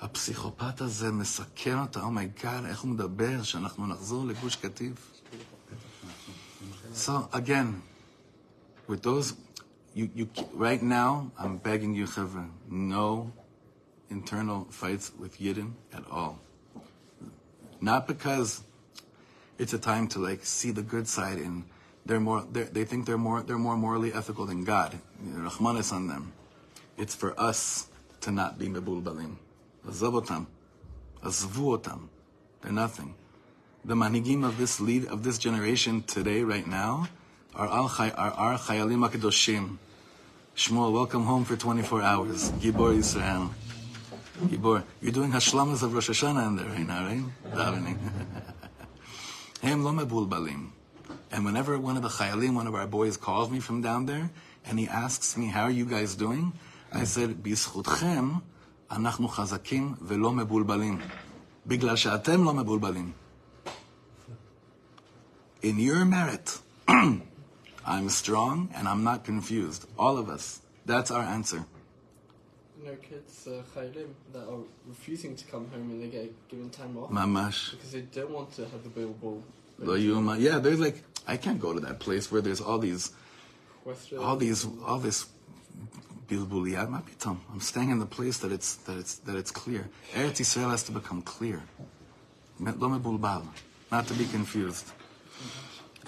[0.00, 5.22] הפסיכופת הזה מסכן אותה, אומייגאד, איך הוא מדבר שאנחנו נחזור לגוש קטיף.
[6.94, 7.82] So again,
[8.86, 9.34] with those,
[9.94, 13.32] you, you, right now, I'm begging you, Chevra, no
[14.10, 16.38] internal fights with Yidden at all.
[17.80, 18.62] Not because
[19.58, 21.64] it's a time to like see the good side and
[22.04, 24.98] they're more, they're, they think they're more, they're more morally ethical than God.
[25.24, 26.32] Rahman is on them.
[26.98, 27.88] It's for us
[28.20, 29.36] to not be mebulbalim.
[29.86, 30.46] Azav otam.
[31.22, 32.08] Azvu otam.
[32.62, 33.14] They're nothing.
[33.84, 37.08] The manigim of this lead, of this generation today, right now,
[37.54, 39.78] are our, are our chayalim akadoshim.
[40.54, 42.50] Shmuel, welcome home for 24 hours.
[42.52, 43.50] Gibor Yisrael.
[44.44, 47.22] Gibor, you're doing hashlamas of Rosh Hashanah in there right now, right?
[47.52, 47.98] Davening.
[49.62, 50.70] Hem lo mebulbalim.
[51.30, 54.30] And whenever one of the chayalim, one of our boys calls me from down there,
[54.64, 56.52] and he asks me, how are you guys doing?
[56.92, 58.42] I said, בזכותכם
[58.90, 60.98] אנחנו חזקים ולא מבולבלים.
[61.66, 63.12] בגלל שאתם לא מבולבלים.
[65.62, 66.58] In your merit,
[67.86, 69.86] I'm strong and I'm not confused.
[69.98, 70.60] All of us.
[70.86, 71.60] That's our answer.
[72.78, 76.68] You know, kids, uh, Chaylim, that are refusing to come home and they get given
[76.70, 77.60] time off Mamash.
[77.72, 79.40] because they don't want to have the bill ball.
[79.78, 83.04] Lo yuma- Yeah, there's like, I can't go to that place where there's all these,
[83.84, 84.18] Question.
[84.18, 85.26] all these, all this
[86.29, 86.89] bilbuliyat.
[86.89, 87.37] Ma pitom.
[87.51, 89.89] I'm staying in the place that it's, that it's, that it's clear.
[90.13, 91.61] Eretz Yisrael has to become clear.
[92.59, 94.91] Not to be confused.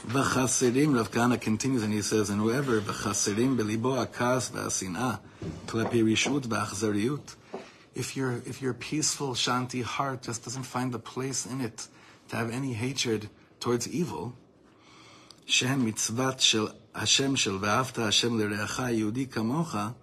[0.07, 5.19] V'chasirim, Rav Kahane continues and he says, and whoever v'chasirim belibo akas v'asinah
[5.67, 7.35] klepi rishut v'achzariut.
[7.95, 11.87] If your if your peaceful shanti heart just doesn't find the place in it
[12.29, 13.29] to have any hatred
[13.59, 14.35] towards evil,
[15.45, 19.95] shem mitzvat shel Hashem shel v'afta Hashem l'reacha Yehudi kamocha.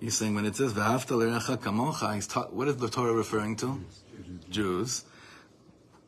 [0.00, 3.80] He's saying when it says v'afta l'reacha kamocha, he's what is the Torah referring to?
[4.48, 5.04] Jews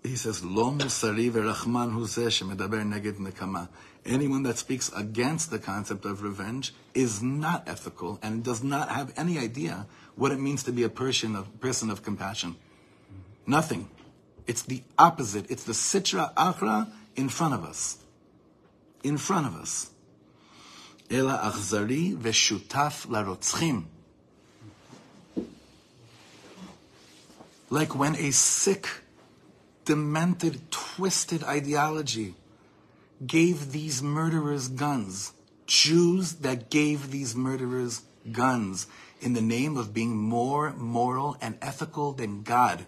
[0.03, 3.69] he says, Lo musari verachman hu neged nekama.
[4.07, 9.13] Anyone that speaks against the concept of revenge is not ethical and does not have
[9.17, 12.57] any idea what it means to be a person of, person of compassion.
[13.47, 13.91] Nothing.
[14.47, 15.51] It's the opposite.
[15.51, 17.99] It's the sitra achra in front of us.
[19.03, 19.91] In front of us.
[21.11, 23.85] Ela achzari veshutaf larotzchim.
[27.69, 28.89] Like when a sick
[29.85, 32.35] demented, twisted ideology
[33.27, 35.33] gave these murderers guns.
[35.67, 38.87] Jews that gave these murderers guns
[39.21, 42.87] in the name of being more moral and ethical than God.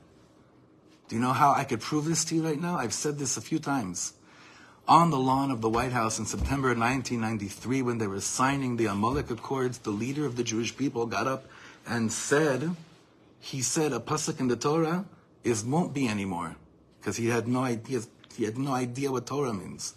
[1.08, 2.76] Do you know how I could prove this to you right now?
[2.76, 4.14] I've said this a few times.
[4.88, 8.86] On the lawn of the White House in September 1993, when they were signing the
[8.86, 11.46] Amalek Accords, the leader of the Jewish people got up
[11.86, 12.74] and said,
[13.38, 15.04] he said, a pasuk in the Torah
[15.44, 16.56] is won't be anymore
[16.98, 18.00] because he had no idea.
[18.36, 19.94] He had no idea what Torah means.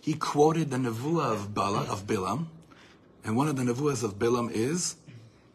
[0.00, 2.46] He quoted the nevuah of Bala of Bilam,
[3.24, 4.96] and one of the nevuahs of Bilam is,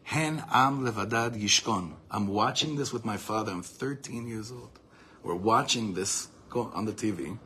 [0.04, 3.52] "Hen am levadad yishkon." I'm watching this with my father.
[3.52, 4.78] I'm 13 years old.
[5.22, 7.38] We're watching this on the TV,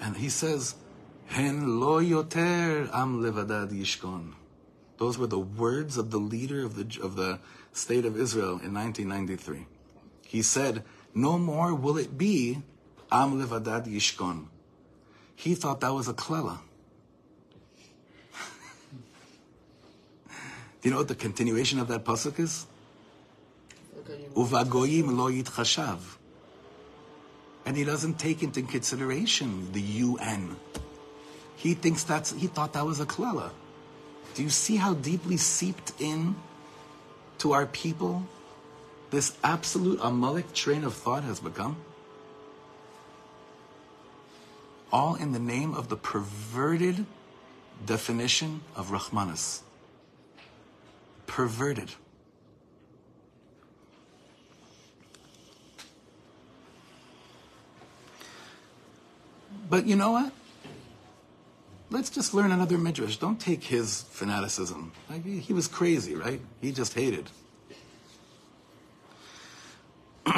[0.00, 0.74] and he says,
[1.26, 4.34] "Hen lo yoter am levadad yishkon."
[4.98, 7.38] Those were the words of the leader of the of the
[7.72, 9.66] state of Israel in 1993.
[10.26, 10.82] He said,
[11.16, 12.58] no more will it be
[13.10, 14.48] Am Levadad Yishkon.
[15.34, 16.58] He thought that was a klela.
[20.28, 20.34] Do
[20.82, 22.66] you know what the continuation of that pasuk is?
[24.34, 26.00] Uvagoyim lo yitchashav.
[27.66, 30.56] And he doesn't take into consideration the UN.
[31.56, 33.50] He thinks that's, he thought that was a klela.
[34.34, 36.36] Do you see how deeply seeped in
[37.38, 38.26] to our people
[39.10, 41.76] this absolute Amalek train of thought has become?
[44.92, 47.04] all in the name of the perverted
[47.84, 49.60] definition of Rahmanas.
[51.26, 51.90] Perverted.
[59.68, 60.32] But you know what?
[61.90, 63.16] Let's just learn another midrash.
[63.16, 64.92] Don't take his fanaticism.
[65.08, 66.40] Like, he was crazy, right?
[66.60, 67.30] He just hated.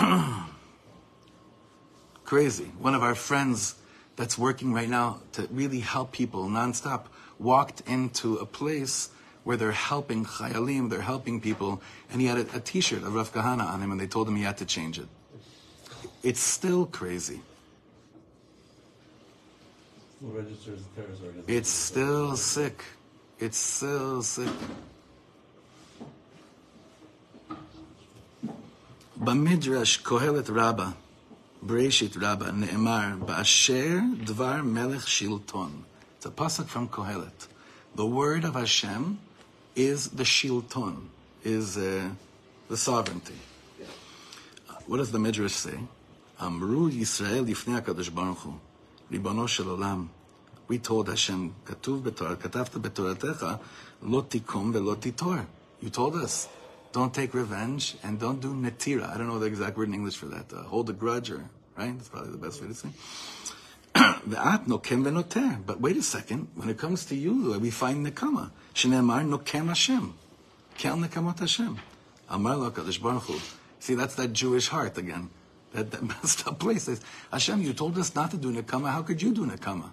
[2.24, 2.64] crazy.
[2.79, 3.76] One of our friends
[4.16, 7.07] that's working right now to really help people nonstop
[7.39, 9.11] walked into a place
[9.45, 11.81] where they're helping chayalim, they're helping people,
[12.12, 14.37] and he had a, a T-shirt of Rav Kahane on him, and they told him
[14.37, 15.09] he had to change it.
[16.22, 17.41] It's still crazy.
[20.19, 21.57] Still registered as a terrorist organization.
[21.57, 22.83] It's still sick.
[23.39, 24.49] It's still sick.
[29.16, 30.97] Bamidrash Kohelet Rabba,
[31.64, 35.85] Bereshit Rabba, Ne'emar, Ba'asher Dvar Melech Shilton.
[36.16, 37.47] It's a pasuk from Kohelet.
[37.95, 39.21] The word of Hashem
[39.77, 41.07] is the Shilton,
[41.45, 42.11] is uh,
[42.69, 43.35] the sovereignty.
[44.89, 45.79] What does the Midrash say?
[46.41, 48.61] Amru Yisrael Yifnei HaKadosh Baruch Hu,
[49.11, 50.09] Ribono Shel Olam.
[50.69, 53.59] We told Hashem, Katuv betorah, Katavta betoratecha,
[54.03, 55.47] lo tikum velo titor.
[55.81, 56.49] You told us,
[56.93, 59.09] don't take revenge and don't do netira.
[59.09, 60.53] I don't know the exact word in English for that.
[60.53, 61.97] Uh, hold a grudge or, right?
[61.97, 62.89] That's probably the best way to say.
[63.95, 65.65] Nokem venoter.
[65.65, 66.49] But wait a second.
[66.55, 68.51] When it comes to you, we find nekama.
[68.75, 70.15] Shneemar nokem Hashem.
[70.77, 71.79] Kel nekamot Hashem.
[72.29, 73.41] Amar lo HaKadosh Baruch Hu.
[73.81, 75.31] See, that's that Jewish heart again
[75.74, 76.84] That, that messed up place.
[76.84, 78.91] Says, Hashem, you told us not to do nekama.
[78.91, 79.91] How could you do nekama?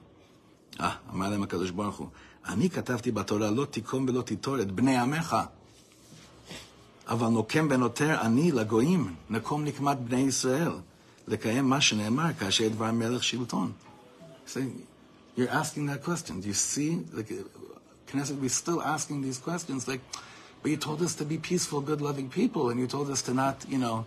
[0.80, 2.08] אה, אמר להם הקדוש ברוך הוא,
[2.48, 5.36] אני כתבתי בתורה לא תיקום ולא תיטור את בני עמך,
[7.08, 10.72] אבל נוקם ונותר אני לגויים, נקום נקמת בני ישראל,
[11.28, 13.72] לקיים מה שנאמר כאשר דבר מלך שלטון.
[14.46, 14.58] So,
[15.36, 16.40] you're asking that question.
[16.40, 16.98] Do you see?
[17.12, 17.30] Like,
[18.08, 19.86] Knesset, we're still asking these questions.
[19.86, 20.00] Like,
[20.62, 23.32] but you told us to be peaceful, good, loving people, and you told us to
[23.32, 24.04] not, you know,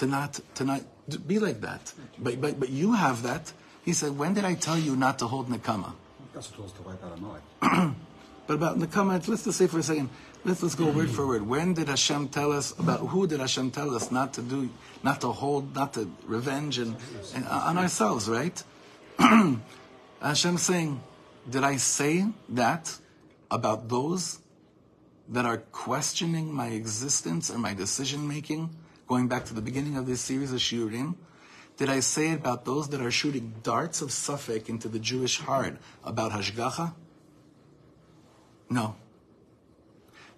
[0.00, 0.82] to not, to not
[1.26, 1.92] be like that.
[2.18, 3.52] But, but, but you have that.
[3.84, 5.92] He said, when did I tell you not to hold nekama?
[6.32, 7.96] That's told us to wipe out Amalek.
[8.46, 10.10] But about nekama, let's just say for a second,
[10.44, 11.46] let's let's go word for word.
[11.46, 14.68] When did Hashem tell us about who did Hashem tell us not to do,
[15.04, 16.96] not to hold, not to revenge and,
[17.32, 18.60] and uh, on ourselves, right?
[20.20, 21.00] Hashem saying,
[21.48, 22.98] did I say that
[23.52, 24.40] about those
[25.28, 28.70] that are questioning my existence and my decision making?
[29.10, 31.16] Going back to the beginning of this series of shiurim,
[31.76, 35.78] did I say about those that are shooting darts of suffix into the Jewish heart
[36.04, 36.94] about hashgacha?
[38.70, 38.94] No.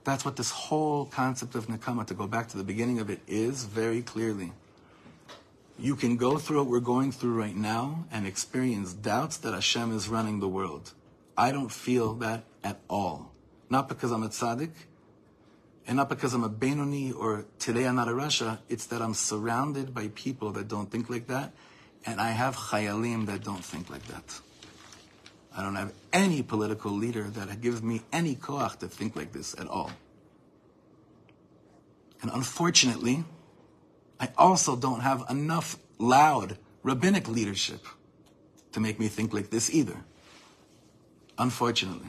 [0.05, 3.21] That's what this whole concept of Nakama, to go back to the beginning of it,
[3.29, 4.55] is very clearly.
[5.79, 9.95] You can go through what we're going through right now and experience doubts that Hashem
[9.95, 10.95] is running the world.
[11.37, 13.33] I don't feel that at all.
[13.69, 14.71] Not because I'm a tzaddik,
[15.93, 19.13] and not because I'm a Benoni or today I'm not a rasha, it's that I'm
[19.13, 21.53] surrounded by people that don't think like that,
[22.07, 24.41] and I have Chayalim that don't think like that.
[25.55, 29.55] I don't have any political leader that gives me any koach to think like this
[29.61, 29.91] at all.
[32.23, 33.25] And unfortunately,
[34.19, 37.85] I also don't have enough loud rabbinic leadership
[38.73, 39.99] to make me think like this either.
[41.37, 42.09] Unfortunately.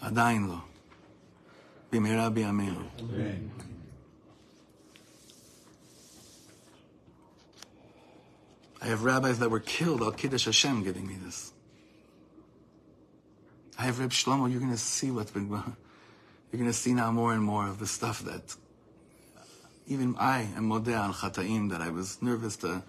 [0.00, 0.60] Adainlo.
[1.93, 2.89] במהרה בימינו.
[8.81, 11.51] I have rabbis that were killed al Kiddush Hashem giving me this.
[13.77, 15.75] I have Reb Shlomo, you're going to see what's been going
[16.51, 18.55] You're going to see now more and more of the stuff that
[19.87, 22.83] even I am modeh al chataim, that I was nervous to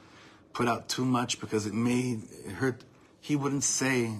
[0.53, 2.83] put out too much because it made, it hurt.
[3.21, 4.13] He wouldn't say,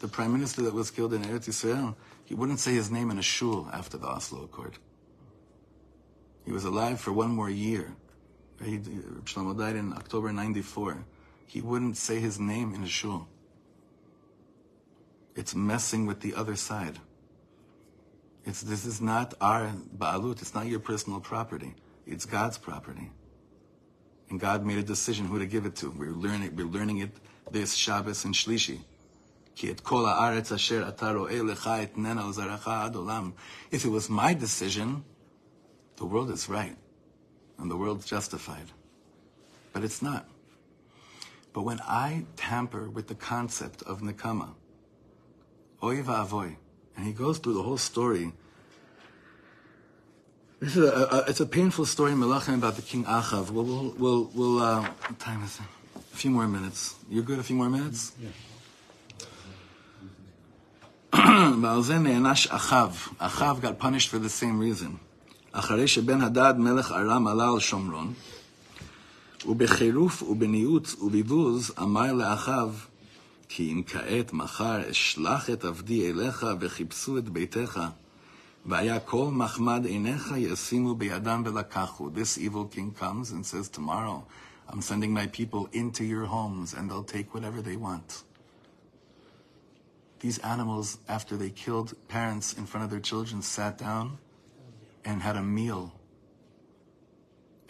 [0.00, 1.94] the prime minister that was killed in Eretz Yisrael,
[2.25, 4.77] he wouldn't say his name in a shul after the Oslo Accord.
[6.43, 7.95] He was alive for one more year.
[8.63, 11.05] He, Shlomo died in October 94.
[11.45, 13.27] He wouldn't say his name in a shul.
[15.35, 16.99] It's messing with the other side.
[18.45, 20.41] It's, this is not our ba'alut.
[20.41, 21.73] It's not your personal property.
[22.05, 23.11] It's God's property.
[24.29, 25.91] And God made a decision who to give it to.
[25.91, 27.11] We're learning, we're learning it
[27.51, 28.79] this Shabbos and Shlishi.
[33.71, 35.03] If it was my decision,
[35.95, 36.75] the world is right.
[37.57, 38.71] And the world's justified.
[39.71, 40.27] But it's not.
[41.53, 44.55] But when I tamper with the concept of Nikama,
[45.81, 46.57] oy va'avoy,
[46.97, 48.33] and he goes through the whole story.
[50.59, 53.51] This is a, a, it's a painful story in Melachim about the king Achav.
[53.51, 54.89] We'll, we'll, we'll, we'll uh,
[55.19, 55.65] time is it?
[56.13, 56.95] A few more minutes.
[57.09, 57.39] You're good?
[57.39, 58.11] A few more minutes?
[58.21, 58.29] Yeah.
[61.62, 62.96] ועל זה נענש אחאב.
[63.18, 64.96] אחאב got punished for the same reason.
[65.52, 68.12] אחרי שבן הדד מלך ארם עלה על שומרון,
[69.46, 72.86] ובחירוף ובניוץ ובבוז אמר לאחאב,
[73.48, 77.80] כי אם כעת מחר אשלח את עבדי אליך וחיפשו את ביתך,
[78.66, 82.10] והיה כל מחמד עיניך ישימו בידם ולקחו.
[82.14, 84.24] This evil king comes and says, tomorrow
[84.68, 88.22] I'm sending my people into your homes and they'll take whatever they want.
[90.20, 94.18] These animals, after they killed parents in front of their children, sat down
[95.04, 95.82] and had a meal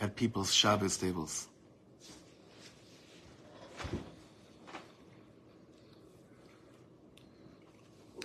[0.00, 1.46] at people's Shabbos tables.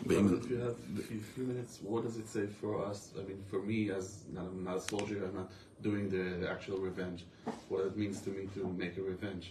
[0.05, 2.99] Well, if you have a few, few minutes, what does it say for us?
[3.19, 4.05] I mean, for me, as
[4.35, 5.49] not, I'm not a soldier, I'm not
[5.81, 7.25] doing the actual revenge.
[7.69, 9.45] What it means to me to make a revenge.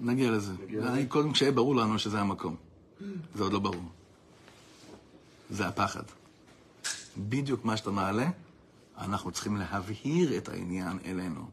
[0.00, 0.52] נגיע לזה.
[0.64, 0.92] נגיע לזה.
[0.92, 2.56] אני- קודם כשיהיה ברור לנו שזה המקום.
[3.34, 3.82] זה עוד לא ברור.
[5.49, 6.03] זה הפחד.
[7.17, 8.29] בדיוק מה שאתה מעלה,
[8.97, 11.49] אנחנו צריכים להבהיר את העניין אלינו.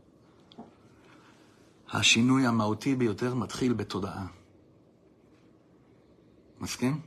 [1.92, 4.26] השינוי המהותי ביותר מתחיל בתודעה.
[6.60, 7.00] מסכים?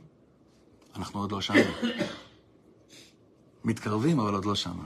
[0.96, 1.54] אנחנו עוד לא שם.
[3.64, 4.78] מתקרבים, אבל עוד לא שם.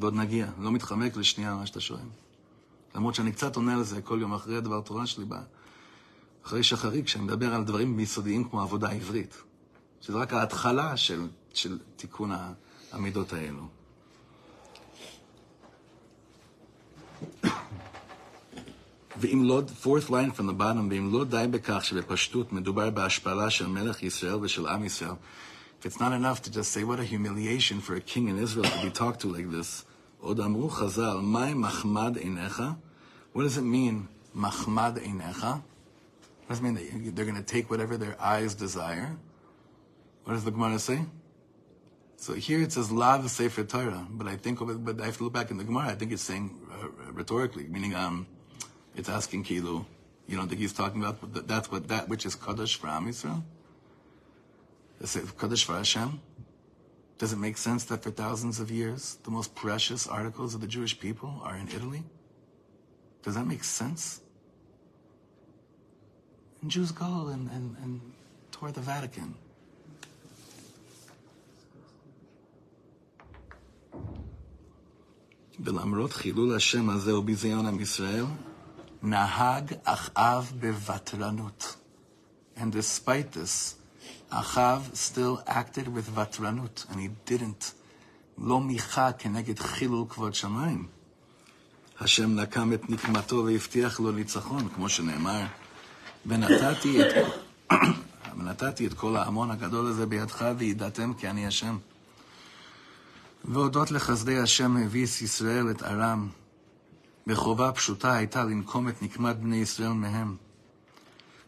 [0.00, 0.50] ועוד נגיע.
[0.58, 2.08] לא מתחמק לשנייה מה שאתה שואל.
[2.94, 5.24] למרות שאני קצת עונה על זה כל יום אחרי הדבר תורה שלי,
[6.44, 9.42] אחרי שחרית, כשאני מדבר על דברים יסודיים כמו עבודה עברית.
[10.01, 12.53] שזה רק ההתחלה של, של תיקון ה-
[12.91, 13.67] המידות האלו.
[19.17, 23.67] ואם לא, fourth line from the bottom, ואם לא די בכך שבפשטות מדובר בהשפלה של
[23.67, 25.11] מלך ישראל ושל עם ישראל,
[25.81, 28.65] if it's not enough to just say what a humiliation for a king in Israel
[28.65, 29.83] to be talked to like this,
[30.19, 32.63] עוד אמרו חז"ל, מהי מחמד עיניך?
[33.35, 35.45] What does it mean, מחמד עיניך?
[36.47, 39.17] What does it mean that they're going to take whatever their eyes desire?
[40.26, 41.04] What does the Gemara say?
[42.16, 45.32] So here it says Lav Sefer Torah, but I think, but I have to look
[45.32, 45.86] back in the Gemara.
[45.86, 48.26] I think it's saying uh, rhetorically, meaning um,
[48.96, 49.86] it's asking Kilu.
[50.26, 53.06] You don't think he's talking about that- that's what that which is Kaddish for Am
[53.06, 53.44] Yisrael?
[55.00, 56.20] Is it Kaddish for Hashem?
[57.18, 60.66] Does it make sense that for thousands of years the most precious articles of the
[60.66, 62.02] Jewish people are in Italy?
[63.22, 64.22] Does that make sense?
[66.62, 68.00] And Jews go and, and, and
[68.50, 69.36] tour the Vatican.
[75.60, 78.24] ולמרות חילול השם הזה וביזיון עם ישראל,
[79.02, 81.76] נהג אחאב בוותרנות.
[82.56, 83.74] And despite this,
[84.32, 87.72] Achav still acted with vatranut, and he didn't.
[88.38, 90.86] לא מיכה כנגד חילול כבוד שמיים.
[92.00, 95.44] השם נקם את נקמתו והבטיח לו ניצחון, כמו שנאמר,
[96.26, 97.06] ונתתי את,
[98.38, 101.78] ונתתי את כל ההמון הגדול הזה בידך, וידעתם כי אני השם.
[103.45, 106.29] והודות לחסדי השם הביס ישראל את ארם,
[107.27, 110.35] וחובה פשוטה הייתה לנקום את נקמת בני ישראל מהם.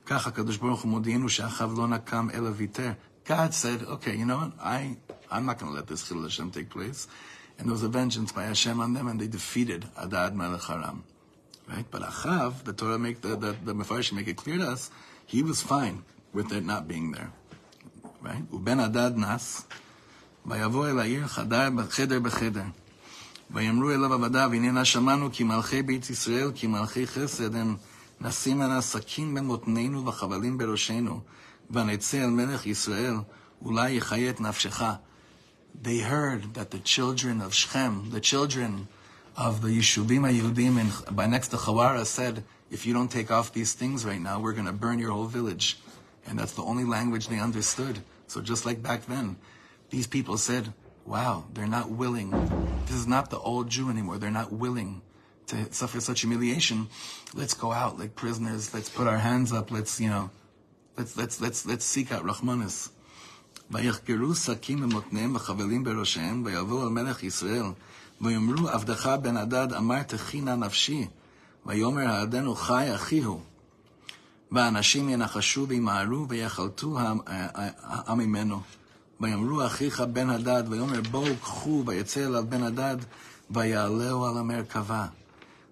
[0.06, 2.91] כך הקדוש ברוך הוא מודיענו שאחיו לא נקם אלא ויתר.
[3.26, 4.97] God said, okay, you know what, I,
[5.32, 7.08] I'm not going to let this Chilul Hashem take place.
[7.58, 11.06] And there was a vengeance by Hashem on them, and they defeated Adad Melech Aram.
[11.70, 11.86] Right?
[11.89, 14.91] But Achav, the Torah make the, the, the Mefarshim make it clear to us,
[15.26, 17.32] he was fine with it not being there.
[18.22, 18.43] Right?
[18.54, 19.66] ובין הדד נס,
[20.47, 22.64] ויבוא אל העיר חדר בחדר בחדר.
[23.51, 27.76] ויאמרו אליו עבדיו, הננה שמענו כי מלכי בית ישראל, כי מלכי חסד הם
[28.22, 31.20] נשים ענה סכין במותנינו וחבלים בראשנו,
[31.72, 33.16] ונצא אל מלך ישראל,
[33.62, 34.84] אולי יחיה את נפשך.
[35.84, 38.88] They heard that the children of Shechem, the children
[39.36, 43.54] of the Yeshuvim HaYehudim in, by next to Chawara said, if you don't take off
[43.54, 45.80] these things right now, we're going to burn your whole village.
[46.28, 48.04] And that's the only language they understood.
[48.28, 49.36] So just like back then,
[49.89, 50.74] these people said,
[51.06, 52.32] wow, they're not willing.
[52.86, 54.18] This is not the old Jew anymore.
[54.18, 55.01] They're not willing
[55.47, 56.88] to suffer such humiliation.
[57.34, 58.74] Let's go out like prisoners.
[58.74, 59.72] Let's put our hands up.
[59.72, 60.30] Let's, you know,
[60.97, 62.89] let's, let's, let's, let's seek out Rahmanis.
[63.72, 67.64] ויחגרו שקים במותניהם וחבלים בראשיהם, ויבואו אל מלך ישראל,
[68.22, 71.08] ויאמרו עבדך בן הדד אמר תחינה נפשי,
[71.66, 73.39] ויאמר העדנו חי אחי הוא.
[74.51, 78.62] ואנשים ינחשו וימהרו ויחלטו העם- העם ממנו.
[79.21, 82.97] ויאמרו אחיך בן הדד, ויאמר בואו קחו, ויצא אליו בן הדד,
[83.51, 85.07] ויעלהו על המרכבה.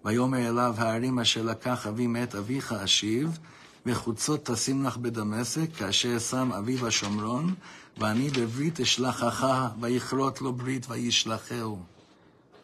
[0.04, 3.38] ויאמר אליו הערים אשר לקח אבי מת אביך אשיב,
[3.86, 7.54] וחוצות תשים לך בדמשק, כאשר שם אביו השומרון,
[7.98, 9.46] ואני בברית אשלחך,
[9.80, 11.78] ויכרות לו ברית וישלחהו.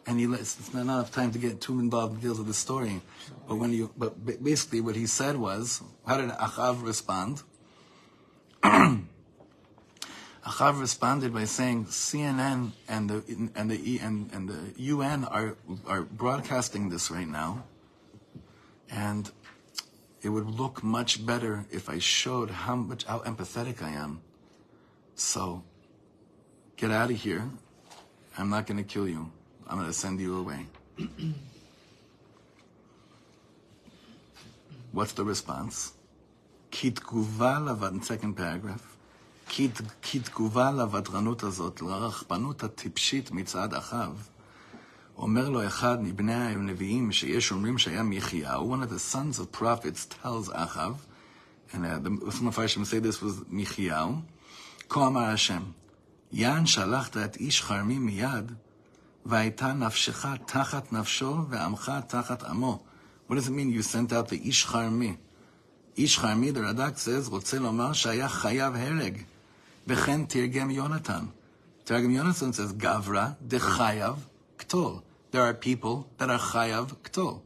[0.05, 2.53] and he lets, it's not enough time to get too involved in details of the
[2.53, 3.01] story.
[3.47, 7.43] But when you, but ba- basically what he said was, how did Achav respond?
[10.45, 15.55] Achav responded by saying CNN and the and the and, and the UN are
[15.87, 17.63] are broadcasting this right now,
[18.91, 19.31] and
[20.21, 24.21] it would look much better if I showed how much how empathetic I am.
[25.15, 25.63] So,
[26.75, 27.49] get out of here.
[28.37, 29.31] I'm not going to kill you.
[29.67, 30.65] I'm going to send you away.
[34.91, 35.93] What's the response?
[36.71, 38.92] Kitkuva second paragraph.
[39.49, 44.27] כת- כתגובה לוודרנות הזאת, לרחפנות הטיפשית מצד אחאב,
[45.17, 50.05] אומר לו אחד מבני הנביאים שיש אומרים שהיה מיכיהו, one of the sons of prophets
[50.23, 50.95] tells Achav,
[51.73, 54.15] and the, some of Farshim say this was מיכיהו,
[54.89, 55.63] כה אמר השם,
[56.31, 58.51] יען שלחת את איש חרמי מיד,
[59.25, 62.83] והייתה נפשך תחת נפשו ועמך תחת עמו.
[63.29, 65.15] What does it mean you sent out the איש חרמי?
[65.97, 69.17] איש חרמי, the Radak says, רוצה לומר שהיה חייב הרג,
[69.87, 71.29] V'chen Tirgem Yonatan.
[71.85, 74.17] Tirgem Yonatan says, Gavra de Chayav
[74.57, 75.03] Ktol.
[75.31, 77.41] There are people that are Chayav Ktol.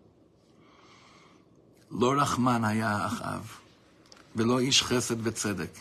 [1.90, 3.44] Lo rachman haya achav,
[4.36, 5.72] velo ish chesed וצדק,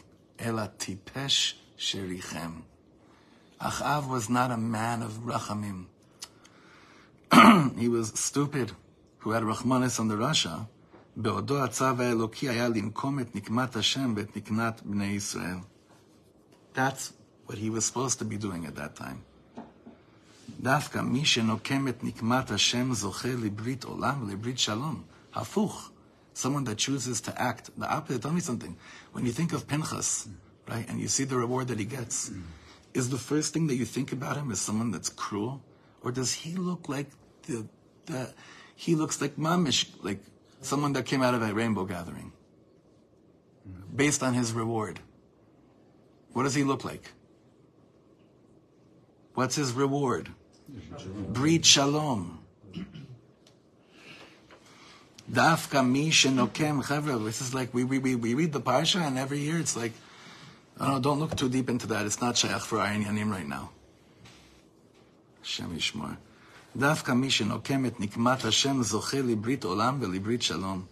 [0.41, 2.61] אלא טיפש שריחם.
[3.61, 5.87] Achav was not a man of rachamim.
[7.77, 8.73] he was stupid,
[9.19, 10.67] who had rachmanis on the rasha.
[11.17, 15.59] בעודו הצו האלוקי היה לנקום את נקמת השם ואת נקמת בני ישראל.
[16.76, 17.14] That's
[17.46, 19.24] what he was supposed to be doing at that time.
[20.60, 25.04] דווקא מי שנוקם את נקמת השם זוכה לברית עולם ולברית שלום.
[25.34, 25.92] הפוך.
[26.36, 28.22] Someone that chooses to act the opposite.
[28.22, 28.78] Tell me something.
[29.12, 30.30] When you think of Pinchas,
[30.70, 32.32] right, and you see the reward that he gets,
[32.94, 35.62] is the first thing that you think about him as someone that's cruel,
[36.04, 37.10] or does he look like
[37.48, 37.68] the,
[38.06, 38.34] the
[38.76, 40.22] he looks like mamish, like
[40.62, 42.32] someone that came out of a rainbow gathering,
[43.94, 45.00] based on his reward?
[46.36, 47.12] What does he look like?
[49.34, 50.30] What's his reward?
[51.30, 52.40] Brit shalom.
[55.30, 57.24] Dafka mi shenokem chevra.
[57.24, 59.94] This is like we, we, we, we read the parsha and every year it's like,
[60.80, 62.06] oh no, don't look too deep into that.
[62.06, 63.70] It's not shaykh for Ayin Yanim right now.
[65.42, 66.18] Hashem yishmor.
[66.76, 70.86] דווקא מי שנוקם את נקמת השם זוכה לברית עולם ולברית שלום.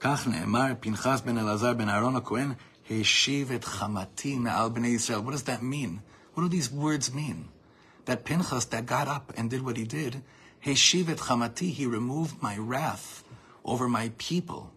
[0.00, 2.52] כך נאמר, פנחס בן אלעזר בן אהרון הכהן
[2.90, 5.18] השיב את חמתי מעל בני ישראל.
[5.18, 6.00] What does that mean?
[6.34, 7.48] What do these words mean?
[8.06, 10.16] That Pinchas that got up and did what he did,
[10.66, 13.22] השיב את חמתי, he removed my wrath
[13.64, 14.74] over my people.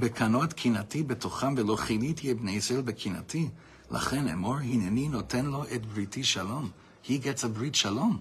[0.00, 3.48] בקנות קנאתי בתוכם ולא כיניתי את בני ישראל בקנאתי.
[3.90, 6.70] לכן אמור, הנני נותן לו את בריתי שלום.
[7.04, 8.18] He gets a ברית שלום.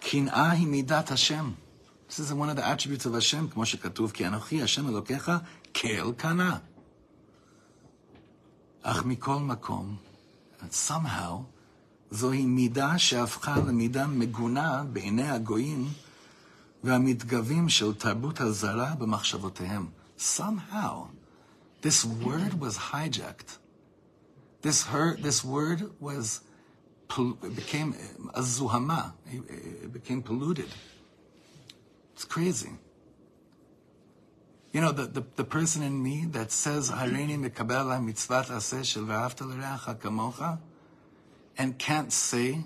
[0.00, 1.52] קנאה היא מידת השם.
[2.08, 5.30] This is one of the attributes of Hashem, כמו שכתוב, כי אנוכי השם אלוקיך
[5.74, 6.58] כאל קנה.
[8.82, 9.96] אך מכל מקום,
[10.88, 11.32] somehow,
[12.10, 15.88] זוהי מידה שהפכה למידה מגונה בעיני הגויים
[16.84, 19.86] והמתגבים של תרבות הזרה במחשבותיהם.
[20.18, 21.08] Somehow,
[21.82, 23.58] this word was hijacked.
[24.62, 26.40] This, her, this word was,
[27.08, 27.94] pol- it became
[28.34, 29.12] a zuhama.
[29.26, 29.42] It,
[29.84, 30.70] it became polluted.
[32.14, 32.72] It's crazy.
[34.72, 39.04] You know, the, the, the person in me that says, Harini mekabel mitzvat aseh shel
[39.04, 40.58] v'ahavta l'reacha kamocha,
[41.56, 42.64] and can't say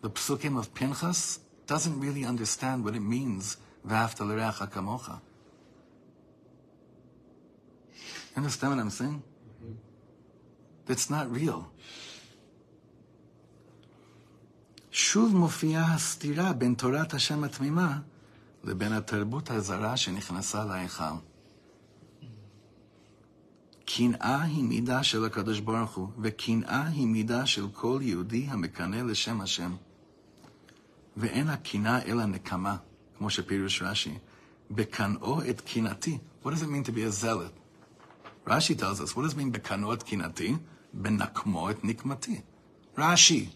[0.00, 5.20] the psukim of Pinchas, doesn't really understand what it means, v'ahavta l'reacha kamocha.
[8.36, 9.22] Understand what I'm saying?
[10.86, 11.70] That's not real.
[14.90, 17.98] שוב מופיעה הסתירה בין תורת השם התמימה
[18.63, 21.03] לבין התרבות הזרה שנכנסה להיכל.
[23.85, 29.41] קנאה היא מידה של הקדוש ברוך הוא, וקנאה היא מידה של כל יהודי המקנא לשם
[29.41, 29.75] השם.
[31.17, 32.75] ואין הקנאה אלא נקמה,
[33.17, 34.17] כמו שפירוש רש"י.
[34.71, 36.17] בקנאו את קנאתי.
[36.43, 37.53] What does it mean to be a zealot?
[38.47, 40.55] Rashi tells us, what does it mean בקנאו את קנאתי?
[40.93, 42.41] בנקמו את נקמתי.
[42.97, 43.49] Rashi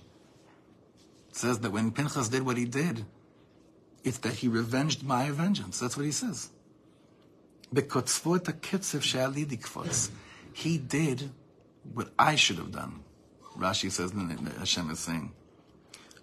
[1.32, 3.06] says that when Pinchas did what he did,
[4.05, 5.79] it's that he revenged my vengeance.
[5.81, 6.51] That's what he says.
[7.73, 10.11] בקוצפו את הקצף שהיה לי לקפוץ.
[10.55, 11.31] He did
[11.95, 13.03] what I should have done.
[13.57, 14.13] Rashi says,
[14.59, 15.31] Hashem is saying,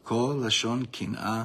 [0.04, 1.44] כל לשון קנאה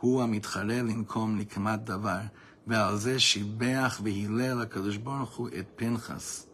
[0.00, 2.20] הוא המתחרה לנקום נקמת דבר,
[2.66, 6.46] ועל זה שיבח והילל הקדוש ברוך הוא את פנחס.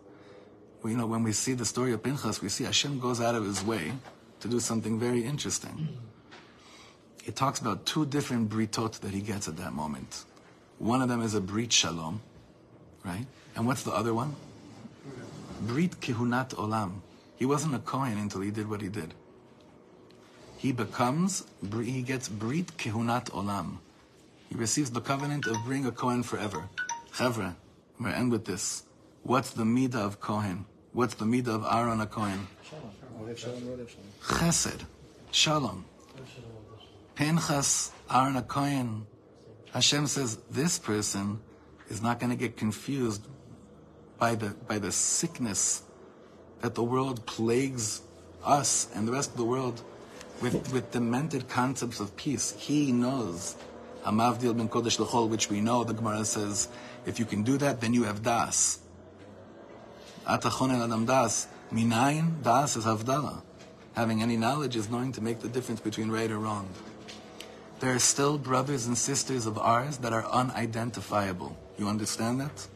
[0.82, 3.34] Well, you know, when we see the story of Pinchas, we see Hashem goes out
[3.34, 3.92] of his way
[4.40, 5.88] to do something very interesting.
[7.25, 10.25] It talks about two different britot that he gets at that moment.
[10.77, 12.21] One of them is a brit shalom,
[13.05, 13.25] right?
[13.55, 14.35] And what's the other one?
[15.61, 17.01] Brit kihunat olam.
[17.37, 19.13] He wasn't a Kohen until he did what he did.
[20.57, 21.45] He becomes,
[21.83, 23.77] he gets brit kihunat olam.
[24.49, 26.67] He receives the covenant of being a Kohen forever.
[27.13, 27.55] Chevra,
[27.97, 28.83] I'm going to end with this.
[29.23, 30.65] What's the midah of Kohen?
[30.91, 32.47] What's the midah of Aaron a Kohen?
[34.21, 34.81] Chesed,
[35.31, 35.85] Shalom.
[37.15, 39.05] Pinchas, Aaron a Kohen.
[39.71, 41.39] Hashem says this person
[41.89, 43.27] is not going to get confused
[44.17, 45.83] by the by the sickness
[46.61, 48.01] that the world plagues
[48.43, 49.81] us and the rest of the world
[50.41, 52.55] with with demented concepts of peace.
[52.57, 53.55] He knows.
[54.05, 56.67] Hamavdil ben Kodesh L'chol, which we know, the Gemara says,
[57.05, 58.79] if you can do that, then you have das.
[60.27, 61.47] Atachonen adam das.
[61.71, 63.41] Minayin, das is havdalah.
[63.93, 66.67] Having any knowledge is knowing to make the difference between right or wrong.
[67.79, 71.57] There are still brothers and sisters of ours that are unidentifiable.
[71.77, 72.67] You understand that?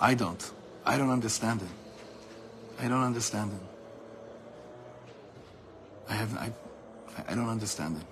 [0.00, 0.50] I don't.
[0.84, 1.68] I don't understand it.
[2.80, 3.60] I don't understand it.
[6.08, 6.52] I have I,
[7.28, 8.06] I don't understand it.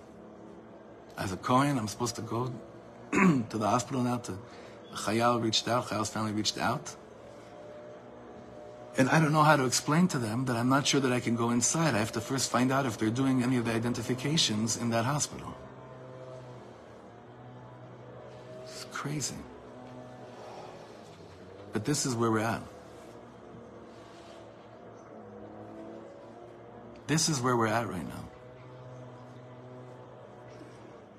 [1.16, 2.52] As a Kohen, I'm supposed to go
[3.12, 4.18] to the hospital now.
[4.18, 4.36] To
[4.94, 5.86] Chayal reached out.
[5.86, 6.94] Chayal's family reached out,
[8.98, 11.20] and I don't know how to explain to them that I'm not sure that I
[11.20, 11.94] can go inside.
[11.94, 15.04] I have to first find out if they're doing any of the identifications in that
[15.04, 15.54] hospital.
[18.64, 19.36] It's crazy.
[21.72, 22.62] But this is where we're at.
[27.06, 28.24] This is where we're at right now.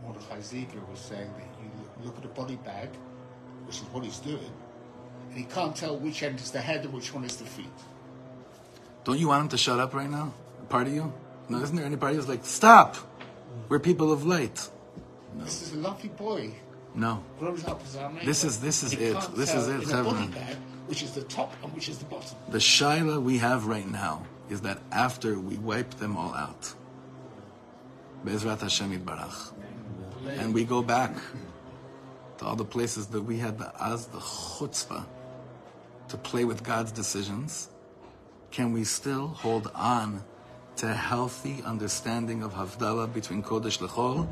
[0.01, 1.69] Mordechai Ziegler was saying that you
[2.05, 2.89] look at a body bag,
[3.65, 4.51] which is what he's doing,
[5.29, 7.65] and he can't tell which end is the head and which one is the feet.
[9.03, 10.33] Don't you want him to shut up right now?
[10.69, 11.13] Part of you?
[11.49, 12.97] No, isn't there any part of you that's like, stop!
[13.69, 14.69] We're people of light.
[15.35, 16.53] This is a lovely boy.
[16.93, 17.23] No.
[17.39, 18.25] Grows up as our neighbor.
[18.25, 19.17] This is- this is it.
[19.35, 20.55] This is it, body bag,
[20.87, 22.37] which is the top and which is the bottom.
[22.49, 26.73] The shaila we have right now is that after we wipe them all out,
[28.25, 29.53] Bezrat Hashem Yitbarach,
[30.39, 31.15] and we go back
[32.39, 35.05] to all the places that we had the az, the chutzpah,
[36.09, 37.69] to play with God's decisions,
[38.51, 40.23] can we still hold on
[40.77, 44.27] to a healthy understanding of Havdalah between Kodesh Lechol,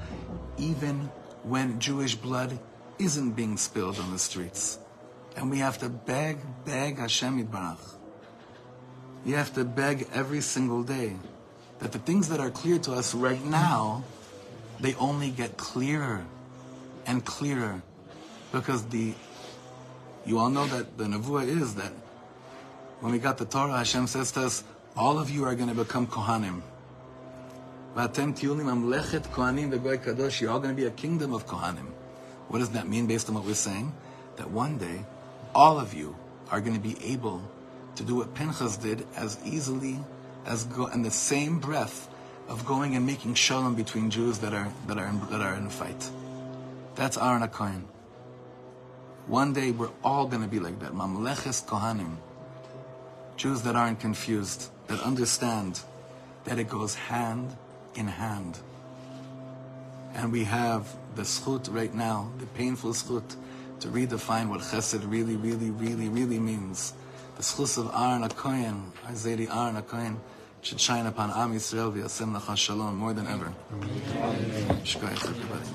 [0.58, 1.10] even
[1.44, 2.58] when Jewish blood
[3.00, 4.80] isn't being spilled on the streets?
[5.36, 7.38] And we have to beg, beg Hashem.
[9.26, 11.16] You have to beg every single day
[11.80, 14.04] that the things that are clear to us right now,
[14.80, 16.26] they only get clearer
[17.06, 17.82] and clearer.
[18.52, 19.14] Because the,
[20.26, 21.94] you all know that the Nevuah is that
[23.00, 24.64] when we got the Torah, Hashem says to us,
[24.98, 26.62] all of you are going to become Kohanim.
[27.96, 28.04] You're
[30.52, 31.88] all going to be a kingdom of Kohanim.
[32.48, 33.94] What does that mean based on what we're saying?
[34.38, 35.06] That one day,
[35.54, 36.16] all of you
[36.52, 37.42] are going to be able
[37.96, 40.00] to do what Pinchas did as easily
[40.46, 42.10] as go in the same breath
[42.48, 45.66] of going and making shalom between Jews that are that are in, that are in
[45.66, 46.10] a fight.
[46.96, 47.84] That's Aaron HaKohen.
[49.28, 50.94] One day we're all going to be like that.
[50.94, 52.18] Mamleches Kohanim.
[53.38, 55.82] Jews that aren't confused, that understand
[56.44, 57.56] that it goes hand
[57.96, 58.60] in hand.
[60.14, 63.36] And we have the schut right now, the painful schut,
[63.80, 66.94] to redefine what chesed really, really, really, really means.
[67.36, 70.18] The schus of Aaron HaKohen, Azeri Aaron HaKohen,
[70.62, 73.54] should shine upon Am Yisrael v'yasem lacha shalom more than ever.
[74.86, 75.66] Everybody.